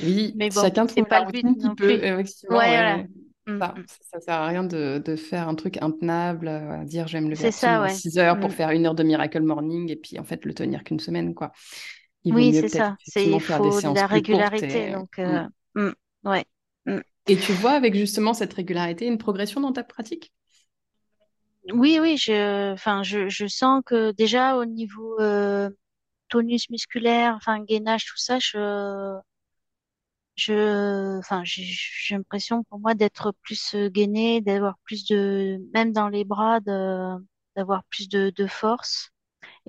Oui, 0.00 0.34
mais 0.34 0.50
bon, 0.50 0.60
chacun 0.60 0.86
trouve 0.86 1.06
pas 1.06 1.20
le 1.20 1.30
but 1.30 1.44
non 1.56 1.74
peut, 1.74 1.86
plus. 1.86 2.00
Ouais, 2.48 2.68
voilà. 2.72 2.98
Mm, 3.46 3.52
Ça, 3.58 3.74
mm. 3.76 3.84
ça, 3.86 3.96
ça 4.12 4.20
sert 4.20 4.34
à 4.34 4.46
rien 4.48 4.64
de, 4.64 5.02
de 5.04 5.16
faire 5.16 5.48
un 5.48 5.54
truc 5.54 5.78
intenable, 5.82 6.48
euh, 6.48 6.84
dire 6.84 7.06
je 7.08 7.14
vais 7.14 7.20
me 7.22 7.30
lever 7.30 7.48
C'est 7.48 7.50
ça, 7.52 7.78
à 7.78 7.82
ouais. 7.82 7.90
6 7.90 8.18
heures 8.18 8.38
pour 8.38 8.50
Mm. 8.50 8.52
faire 8.52 8.70
une 8.70 8.86
heure 8.86 8.94
de 8.94 9.02
Miracle 9.02 9.40
Morning 9.42 9.90
et 9.90 9.96
puis 9.96 10.18
en 10.18 10.24
fait 10.24 10.44
le 10.44 10.52
tenir 10.52 10.84
qu'une 10.84 11.00
semaine, 11.00 11.34
quoi. 11.34 11.52
Il 12.24 12.34
Oui, 12.34 12.52
c'est 12.52 12.68
ça. 12.68 12.96
Il 13.16 13.40
faire 13.40 13.60
des 13.60 13.70
faut 13.70 13.80
de 13.90 13.94
la 13.94 14.06
régularité. 14.06 14.88
et... 14.88 14.92
Donc, 14.92 15.18
euh, 15.18 15.44
mm, 15.74 15.90
ouais. 16.24 16.44
Et 17.28 17.36
tu 17.38 17.52
vois 17.52 17.72
avec 17.72 17.94
justement 17.94 18.34
cette 18.34 18.54
régularité 18.54 19.06
une 19.06 19.18
progression 19.18 19.60
dans 19.60 19.72
ta 19.72 19.84
pratique? 19.84 20.32
Oui, 21.72 21.98
oui, 22.00 22.16
je, 22.16 22.72
enfin, 22.72 23.02
je, 23.02 23.28
je 23.28 23.46
sens 23.46 23.82
que 23.84 24.12
déjà 24.12 24.56
au 24.56 24.64
niveau 24.64 25.18
euh, 25.20 25.68
tonus 26.28 26.70
musculaire, 26.70 27.34
enfin 27.36 27.60
gainage, 27.64 28.06
tout 28.06 28.16
ça, 28.18 28.38
je, 28.40 29.18
je, 30.36 31.18
enfin, 31.18 31.42
j'ai 31.44 31.64
j'ai 31.64 32.14
l'impression 32.16 32.62
pour 32.64 32.78
moi 32.78 32.94
d'être 32.94 33.32
plus 33.42 33.74
euh, 33.74 33.88
gainée, 33.88 34.40
d'avoir 34.40 34.76
plus 34.84 35.06
de, 35.06 35.58
même 35.74 35.92
dans 35.92 36.08
les 36.08 36.24
bras, 36.24 36.60
de, 36.60 37.14
d'avoir 37.56 37.84
plus 37.84 38.08
de, 38.08 38.30
de 38.30 38.46
force. 38.46 39.10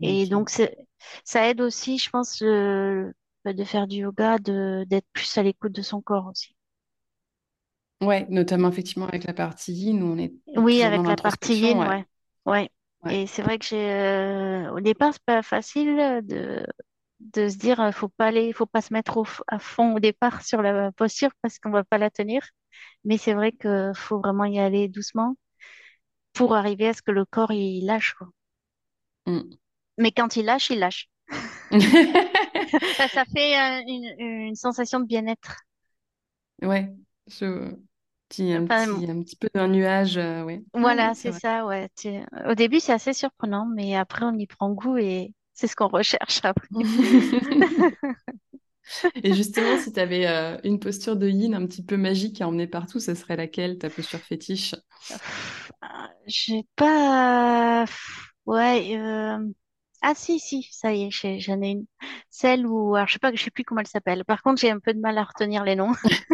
Et 0.04 0.28
Ok. 0.28 0.28
donc 0.28 0.52
c'est, 0.52 0.78
ça 1.26 1.50
aide 1.50 1.62
aussi, 1.62 2.00
je 2.00 2.12
pense, 2.12 2.44
euh, 2.44 3.14
de 3.46 3.66
faire 3.66 3.88
du 3.88 4.00
yoga, 4.00 4.40
de 4.40 4.86
d'être 4.90 5.08
plus 5.14 5.38
à 5.40 5.44
l'écoute 5.44 5.74
de 5.74 5.84
son 5.84 6.02
corps 6.04 6.28
aussi. 6.28 6.57
Ouais, 8.02 8.28
notamment 8.30 8.70
effectivement 8.70 9.08
avec 9.08 9.24
la 9.24 9.34
partie 9.34 9.74
yin 9.74 10.02
on 10.04 10.18
est 10.20 10.34
Oui, 10.56 10.82
toujours 10.82 10.92
dans 10.94 11.02
avec 11.02 11.08
la 11.08 11.18
partie 11.18 11.56
l'introspection, 11.58 11.70
yin, 11.70 11.84
ouais. 11.84 11.88
ouais, 11.88 12.06
ouais. 12.46 12.70
Ouais. 13.04 13.18
Et 13.18 13.28
c'est 13.28 13.42
vrai 13.42 13.58
que 13.60 13.66
j'ai, 13.66 13.78
euh, 13.92 14.72
au 14.74 14.80
départ, 14.82 15.14
c'est 15.14 15.24
pas 15.24 15.42
facile 15.44 15.96
de 16.24 16.66
de 17.22 17.50
se 17.50 17.58
dire, 17.58 17.82
euh, 17.82 17.92
faut 17.92 18.10
pas 18.10 18.28
aller, 18.28 18.54
faut 18.54 18.66
pas 18.68 18.82
se 18.82 18.94
mettre 18.94 19.18
au 19.18 19.24
f- 19.26 19.42
à 19.48 19.60
fond 19.60 19.96
au 19.96 20.00
départ 20.00 20.44
sur 20.44 20.62
la 20.62 20.92
posture 20.94 21.32
parce 21.42 21.58
qu'on 21.60 21.72
va 21.72 21.84
pas 21.84 21.98
la 21.98 22.12
tenir. 22.12 22.44
Mais 23.06 23.18
c'est 23.18 23.34
vrai 23.34 23.52
que 23.54 23.92
faut 23.96 24.20
vraiment 24.22 24.46
y 24.46 24.60
aller 24.60 24.88
doucement 24.90 25.36
pour 26.34 26.56
arriver 26.56 26.88
à 26.90 26.94
ce 26.94 27.02
que 27.02 27.12
le 27.12 27.26
corps 27.26 27.52
il 27.52 27.86
lâche, 27.86 28.14
quoi. 28.16 28.30
Mm. 29.28 29.58
Mais 30.00 30.12
quand 30.12 30.36
il 30.38 30.46
lâche, 30.46 30.72
il 30.72 30.80
lâche. 30.80 31.08
Ça, 33.00 33.08
ça 33.08 33.24
fait 33.26 33.58
euh, 33.60 33.84
une, 33.88 34.16
une 34.50 34.56
sensation 34.56 35.00
de 35.00 35.06
bien-être. 35.06 35.56
Ouais, 36.62 36.96
je... 37.28 37.76
petit, 38.30 38.52
un 38.54 38.68
Enfin, 38.68 38.68
petit, 38.68 39.06
un 39.10 39.22
petit 39.24 39.36
peu 39.36 39.50
d'un 39.54 39.68
nuage, 39.68 40.18
euh, 40.18 40.44
ouais. 40.44 40.63
Voilà, 40.74 41.13
c'est 41.16 41.32
ça, 41.32 41.66
ouais. 41.66 41.90
Tu- 41.98 42.10
Au 42.48 42.54
début, 42.56 42.80
c'est 42.80 42.94
assez 42.94 43.13
surprenant, 43.13 43.66
mais 43.66 43.96
après, 43.96 44.26
on 44.26 44.34
y 44.38 44.46
prend 44.48 44.70
goût 44.72 44.98
et 44.98 45.34
c'est 45.54 45.68
ce 45.68 45.76
qu'on 45.76 45.88
recherche 45.88 46.40
après. 46.44 46.68
Et 49.24 49.34
justement, 49.34 49.78
si 49.78 49.92
tu 49.94 50.00
avais 50.00 50.26
une 50.63 50.80
posture 50.80 51.16
de 51.18 51.28
yin 51.30 51.54
un 51.56 51.66
petit 51.68 51.84
peu 51.84 51.98
magique 51.98 52.42
à 52.42 52.48
emmener 52.48 52.68
partout, 52.68 53.00
ce 53.00 53.13
serait 53.16 53.36
laquelle, 53.36 53.78
ta 53.78 53.90
posture 53.90 54.24
fétiche? 54.24 54.76
Euh, 55.84 55.88
J'ai 56.28 56.63
pas. 56.76 57.86
Ouais. 58.46 58.98
euh, 58.98 59.40
Ah 60.02 60.16
si, 60.16 60.40
si, 60.40 60.63
ça 60.72 60.94
y 60.94 61.04
est, 61.06 61.12
j'ai- 61.12 61.40
j'en 61.40 61.62
ai 61.62 61.72
une. 61.72 61.86
Celle 62.30 62.66
où, 62.68 62.96
alors 62.96 63.08
je 63.08 63.13
sais 63.13 63.20
pas, 63.20 63.34
je 63.34 63.44
sais 63.44 63.52
plus 63.52 63.63
comment 63.66 63.82
elle 63.82 63.88
s'appelle. 63.88 64.26
Par 64.26 64.42
contre, 64.44 64.62
j'ai 64.62 64.72
un 64.72 64.80
peu 64.80 64.94
de 64.94 65.00
mal 65.00 65.18
à 65.18 65.24
retenir 65.26 65.63
les 65.63 65.76
noms. 65.76 65.94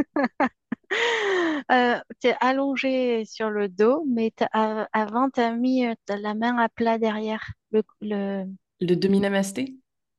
Euh, 1.72 2.00
t'es 2.20 2.36
allongé 2.40 3.26
sur 3.26 3.50
le 3.50 3.70
dos, 3.70 4.06
mais 4.10 4.32
avant, 4.52 5.30
t'as 5.30 5.52
mis 5.52 5.86
euh, 5.86 5.94
la 6.10 6.34
main 6.34 6.58
à 6.58 6.70
plat 6.70 6.98
derrière. 6.98 7.52
Le, 7.72 7.84
le... 8.02 8.46
Le 8.80 8.96
demi-namasté? 8.96 9.76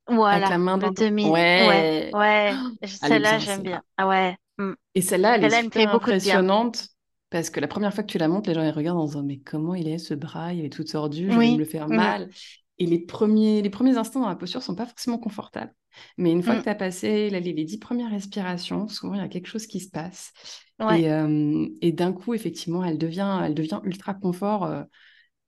Avec 0.07 0.49
la 0.49 0.59
main 0.59 0.79
dans 0.79 0.89
le 0.89 0.95
demi. 0.95 1.29
Ouais, 1.29 2.11
Ouais! 2.13 2.53
est 2.83 2.87
Celle-là, 2.87 3.39
j'aime 3.39 3.63
bien. 3.63 3.83
Ah 3.97 4.07
ouais. 4.07 4.37
hmm. 4.59 4.75
Et 4.95 5.01
celle-là, 5.01 5.37
elle 5.37 5.45
est 5.45 5.55
elle 5.55 5.65
super 5.65 5.95
impressionnante 5.95 6.89
parce 7.31 7.51
que 7.51 7.59
la 7.59 7.67
première 7.67 7.93
fois 7.93 8.05
que 8.05 8.11
tu 8.11 8.19
la 8.19 8.29
montes, 8.29 8.47
les 8.47 8.55
gens 8.55 8.63
ils 8.63 8.71
regardent 8.71 8.99
en 8.99 9.07
disant 9.07 9.23
Mais 9.23 9.39
comment 9.39 9.75
il 9.75 9.89
est 9.89 9.99
ce 9.99 10.15
bras? 10.15 10.53
Il 10.53 10.65
est 10.65 10.73
tout 10.73 10.85
tordu, 10.85 11.31
je 11.31 11.39
vais 11.39 11.53
me 11.53 11.59
le 11.59 11.65
faire 11.65 11.89
hmm. 11.89 11.97
mal. 11.97 12.29
et 12.79 12.87
les 12.87 12.99
premiers, 12.99 13.63
les 13.63 13.71
premiers 13.71 13.97
instants 13.97 14.21
dans 14.21 14.29
la 14.29 14.37
posture 14.37 14.63
sont 14.63 14.75
pas 14.75 14.87
forcément 14.87 15.19
confortables. 15.19 15.75
Mais 16.19 16.33
une 16.33 16.43
fois 16.43 16.55
que 16.55 16.61
mm. 16.61 16.65
tu 16.65 16.69
as 16.69 16.75
passé 16.75 17.31
les, 17.31 17.41
les, 17.41 17.65
dix 17.65 17.79
premières 17.79 18.11
respirations, 18.11 18.89
souvent 18.89 19.15
il 19.15 19.21
y 19.21 19.25
a 19.25 19.29
quelque 19.29 19.49
chose 19.49 19.67
qui 19.67 19.81
se 19.81 19.91
passe. 19.91 20.33
Et, 20.81 21.11
euh, 21.11 21.69
et 21.81 21.93
d'un 21.93 22.13
coup, 22.13 22.35
effectivement, 22.35 22.85
elle 22.85 22.99
devient, 22.99 23.41
elle 23.45 23.55
devient 23.55 23.81
ultra 23.85 24.15
confort. 24.15 24.65
Euh, 24.65 24.83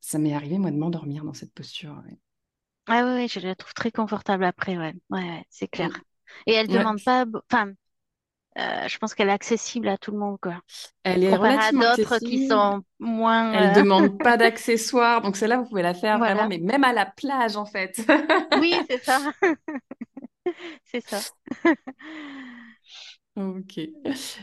ça 0.01 0.19
m'est 0.19 0.35
arrivé, 0.35 0.59
moi, 0.59 0.71
de 0.71 0.77
m'endormir 0.77 1.25
dans 1.25 1.35
cette 1.35 1.53
posture. 1.53 2.01
Ah 2.87 3.15
oui, 3.17 3.27
je 3.29 3.41
la 3.41 3.57
trouve 3.57 3.75
très 3.75 3.91
confortable 3.91 4.45
après, 4.45 4.79
ouais, 4.79 4.95
ouais, 5.11 5.45
c'est 5.51 5.67
clair. 5.67 5.91
Et 6.47 6.53
elle 6.53 6.69
demande 6.69 7.03
pas, 7.03 7.25
enfin, 7.51 7.73
euh, 8.59 8.89
je 8.89 8.99
pense 8.99 9.15
qu'elle 9.15 9.29
est 9.29 9.33
accessible 9.33 9.89
à 9.89 9.99
tout 9.99 10.13
le 10.13 10.19
monde, 10.19 10.39
quoi. 10.41 10.61
Elle 11.03 11.25
est 11.25 11.35
relativement 11.35 11.91
à 11.91 11.97
d'autres 11.97 12.19
qui 12.19 12.49
sont 12.49 12.83
moins. 12.99 13.53
Elle 13.53 13.71
ne 13.71 13.75
demande 13.75 14.19
pas 14.19 14.37
d'accessoires, 14.39 15.21
donc 15.21 15.37
celle-là, 15.37 15.59
vous 15.59 15.69
pouvez 15.69 15.83
la 15.83 15.95
faire 15.95 16.19
vraiment, 16.19 16.49
mais 16.49 16.59
même 16.59 16.85
à 16.85 16.93
la 16.93 17.05
plage, 17.05 17.57
en 17.57 17.67
fait. 17.67 18.01
oui, 18.61 18.75
c'est 18.89 19.05
ça. 19.05 19.21
c'est 20.85 21.01
ça. 21.01 21.27
Ok. 23.37 23.81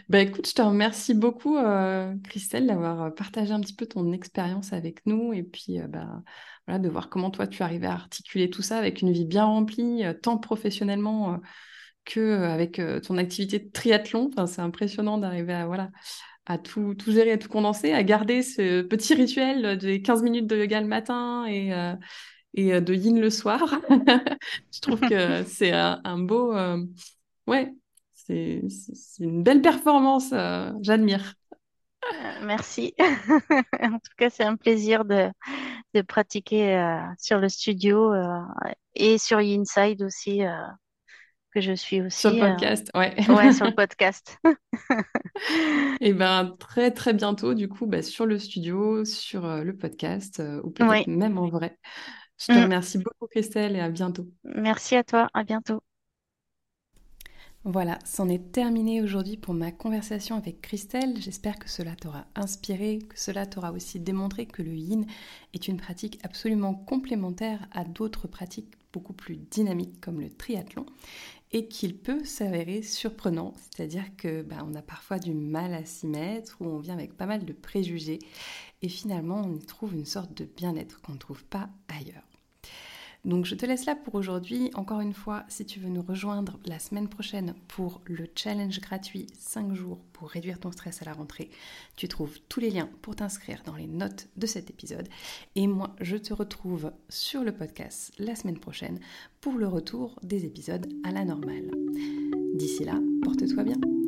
Bah 0.08 0.20
écoute, 0.22 0.48
je 0.48 0.54
te 0.54 0.62
remercie 0.62 1.16
beaucoup, 1.16 1.58
euh, 1.58 2.14
Christelle, 2.26 2.68
d'avoir 2.68 3.02
euh, 3.02 3.10
partagé 3.10 3.52
un 3.52 3.60
petit 3.60 3.74
peu 3.74 3.88
ton 3.88 4.12
expérience 4.12 4.72
avec 4.72 5.04
nous 5.08 5.34
et 5.34 5.42
puis 5.42 5.80
bah, 5.90 6.22
voilà, 6.68 6.78
de 6.78 6.90
voir 6.90 7.10
comment 7.10 7.32
toi 7.32 7.48
tu 7.48 7.64
arrives 7.64 7.86
à 7.86 7.94
articuler 7.94 8.52
tout 8.52 8.62
ça 8.62 8.78
avec 8.78 9.02
une 9.02 9.12
vie 9.12 9.26
bien 9.26 9.46
remplie, 9.46 10.04
tant 10.22 10.38
professionnellement 10.38 11.42
que 12.06 12.20
euh, 12.20 12.50
avec 12.50 12.80
euh, 12.80 13.00
ton 13.00 13.18
activité 13.18 13.60
de 13.60 13.70
triathlon. 13.72 14.30
C'est 14.48 14.62
impressionnant 14.62 15.18
d'arriver 15.18 15.54
à 16.46 16.58
tout, 16.58 16.94
tout 16.96 17.12
gérer, 17.12 17.32
à 17.32 17.38
tout 17.38 17.48
condenser, 17.50 17.94
à 17.94 18.04
garder 18.04 18.42
ce 18.44 18.82
petit 18.82 19.14
rituel 19.14 19.78
des 19.78 20.02
15 20.02 20.24
minutes 20.24 20.48
de 20.48 20.58
yoga 20.58 20.82
le 20.82 20.88
matin 20.88 21.46
et, 21.46 21.74
euh, 21.74 21.94
et 22.54 22.80
de 22.80 22.94
yin 22.94 23.20
le 23.20 23.30
soir. 23.30 23.82
je 23.90 24.80
trouve 24.82 25.00
que 25.02 25.44
c'est 25.44 25.72
un, 25.72 26.18
beau... 26.20 26.56
ouais, 27.48 27.74
c'est 28.14 28.62
une 29.20 29.44
belle 29.44 29.62
performance. 29.62 30.30
J'admire. 30.82 31.34
Merci. 32.44 32.94
en 33.00 34.00
tout 34.00 34.14
cas, 34.18 34.30
c'est 34.30 34.44
un 34.44 34.56
plaisir 34.56 35.06
de, 35.06 35.30
de 35.94 36.02
pratiquer 36.02 36.98
sur 37.18 37.40
le 37.40 37.50
studio 37.50 38.14
et 38.96 39.18
sur 39.18 39.40
Inside 39.40 40.02
aussi 40.04 40.44
que 41.54 41.62
je 41.62 41.74
suis 41.74 42.02
aussi. 42.02 42.20
Sur 42.20 42.32
le 42.32 42.42
euh, 42.42 42.50
podcast, 42.52 42.90
ouais. 42.96 43.14
Ouais, 43.30 43.54
sur 43.54 43.66
le 43.66 43.72
podcast. 43.76 44.38
Et 46.02 46.10
eh 46.10 46.14
ben 46.14 46.54
très 46.60 46.92
très 46.92 47.14
bientôt, 47.14 47.54
du 47.54 47.70
coup, 47.70 47.86
bah, 47.86 48.02
sur 48.02 48.26
le 48.26 48.40
studio, 48.40 49.06
sur 49.06 49.46
euh, 49.46 49.64
le 49.64 49.76
podcast, 49.76 50.40
euh, 50.40 50.62
ou 50.64 50.72
peut-être 50.72 51.08
même 51.08 51.38
en 51.38 51.48
vrai. 51.48 51.78
Je 52.44 52.54
te 52.54 52.60
mm. 52.60 52.64
remercie 52.64 52.98
beaucoup, 52.98 53.28
Christelle, 53.28 53.78
et 53.78 53.80
à 53.80 53.90
bientôt. 53.90 54.28
Merci 54.44 54.96
à 54.96 55.04
toi, 55.04 55.30
à 55.34 55.44
bientôt. 55.44 55.82
Voilà, 57.64 57.98
c'en 58.04 58.28
est 58.28 58.52
terminé 58.52 59.02
aujourd'hui 59.02 59.38
pour 59.38 59.54
ma 59.54 59.72
conversation 59.72 60.36
avec 60.36 60.62
Christelle. 60.62 61.22
J'espère 61.22 61.58
que 61.58 61.70
cela 61.70 61.96
t'aura 61.96 62.26
inspiré, 62.36 63.00
que 63.00 63.18
cela 63.18 63.46
t'aura 63.46 63.72
aussi 63.72 64.02
démontré 64.02 64.46
que 64.46 64.62
le 64.62 64.74
yin 64.74 65.06
est 65.54 65.70
une 65.70 65.78
pratique 65.78 66.20
absolument 66.24 66.74
complémentaire 66.74 67.66
à 67.72 67.86
d'autres 67.86 68.28
pratiques 68.28 68.74
beaucoup 68.92 69.14
plus 69.14 69.38
dynamiques 69.38 70.02
comme 70.02 70.20
le 70.20 70.30
triathlon 70.30 70.86
et 71.54 71.70
qu'il 71.70 71.98
peut 71.98 72.26
s'avérer 72.26 72.82
surprenant, 72.82 73.54
c'est-à-dire 73.56 74.18
que 74.18 74.42
bah, 74.42 74.66
on 74.66 74.76
a 74.76 74.82
parfois 74.82 75.20
du 75.20 75.34
mal 75.34 75.74
à 75.74 75.86
s'y 75.86 76.08
mettre 76.08 76.58
ou 76.60 76.66
on 76.66 76.80
vient 76.80 76.96
avec 76.96 77.16
pas 77.16 77.28
mal 77.28 77.46
de 77.46 77.54
préjugés 77.54 78.20
et 78.82 78.90
finalement 78.90 79.42
on 79.46 79.56
y 79.56 79.66
trouve 79.66 79.94
une 79.94 80.06
sorte 80.06 80.34
de 80.34 80.44
bien-être 80.44 81.00
qu'on 81.02 81.14
ne 81.14 81.18
trouve 81.18 81.46
pas 81.46 81.70
ailleurs. 81.88 82.33
Donc 83.26 83.46
je 83.46 83.56
te 83.56 83.66
laisse 83.66 83.86
là 83.86 83.96
pour 83.96 84.16
aujourd'hui. 84.16 84.70
Encore 84.74 85.00
une 85.00 85.14
fois, 85.14 85.46
si 85.48 85.66
tu 85.66 85.80
veux 85.80 85.90
nous 85.90 86.02
rejoindre 86.02 86.60
la 86.66 86.80
semaine 86.80 87.08
prochaine 87.08 87.54
pour 87.70 88.02
le 88.06 88.28
challenge 88.36 88.80
gratuit 88.82 89.28
5 89.38 89.74
jours 89.74 90.00
pour 90.12 90.30
réduire 90.30 90.60
ton 90.60 90.72
stress 90.72 91.02
à 91.02 91.06
la 91.06 91.14
rentrée, 91.14 91.50
tu 91.96 92.08
trouves 92.08 92.40
tous 92.50 92.60
les 92.60 92.70
liens 92.70 92.90
pour 93.02 93.16
t'inscrire 93.16 93.64
dans 93.66 93.76
les 93.76 93.88
notes 93.88 94.28
de 94.36 94.46
cet 94.46 94.70
épisode. 94.70 95.08
Et 95.56 95.68
moi, 95.68 95.96
je 96.02 96.18
te 96.18 96.34
retrouve 96.34 96.92
sur 97.08 97.44
le 97.44 97.54
podcast 97.54 98.12
la 98.20 98.36
semaine 98.36 98.60
prochaine 98.60 99.00
pour 99.40 99.54
le 99.54 99.68
retour 99.68 100.20
des 100.22 100.46
épisodes 100.46 100.92
à 101.04 101.12
la 101.12 101.24
normale. 101.24 101.72
D'ici 102.56 102.84
là, 102.84 103.00
porte-toi 103.24 103.64
bien. 103.64 104.03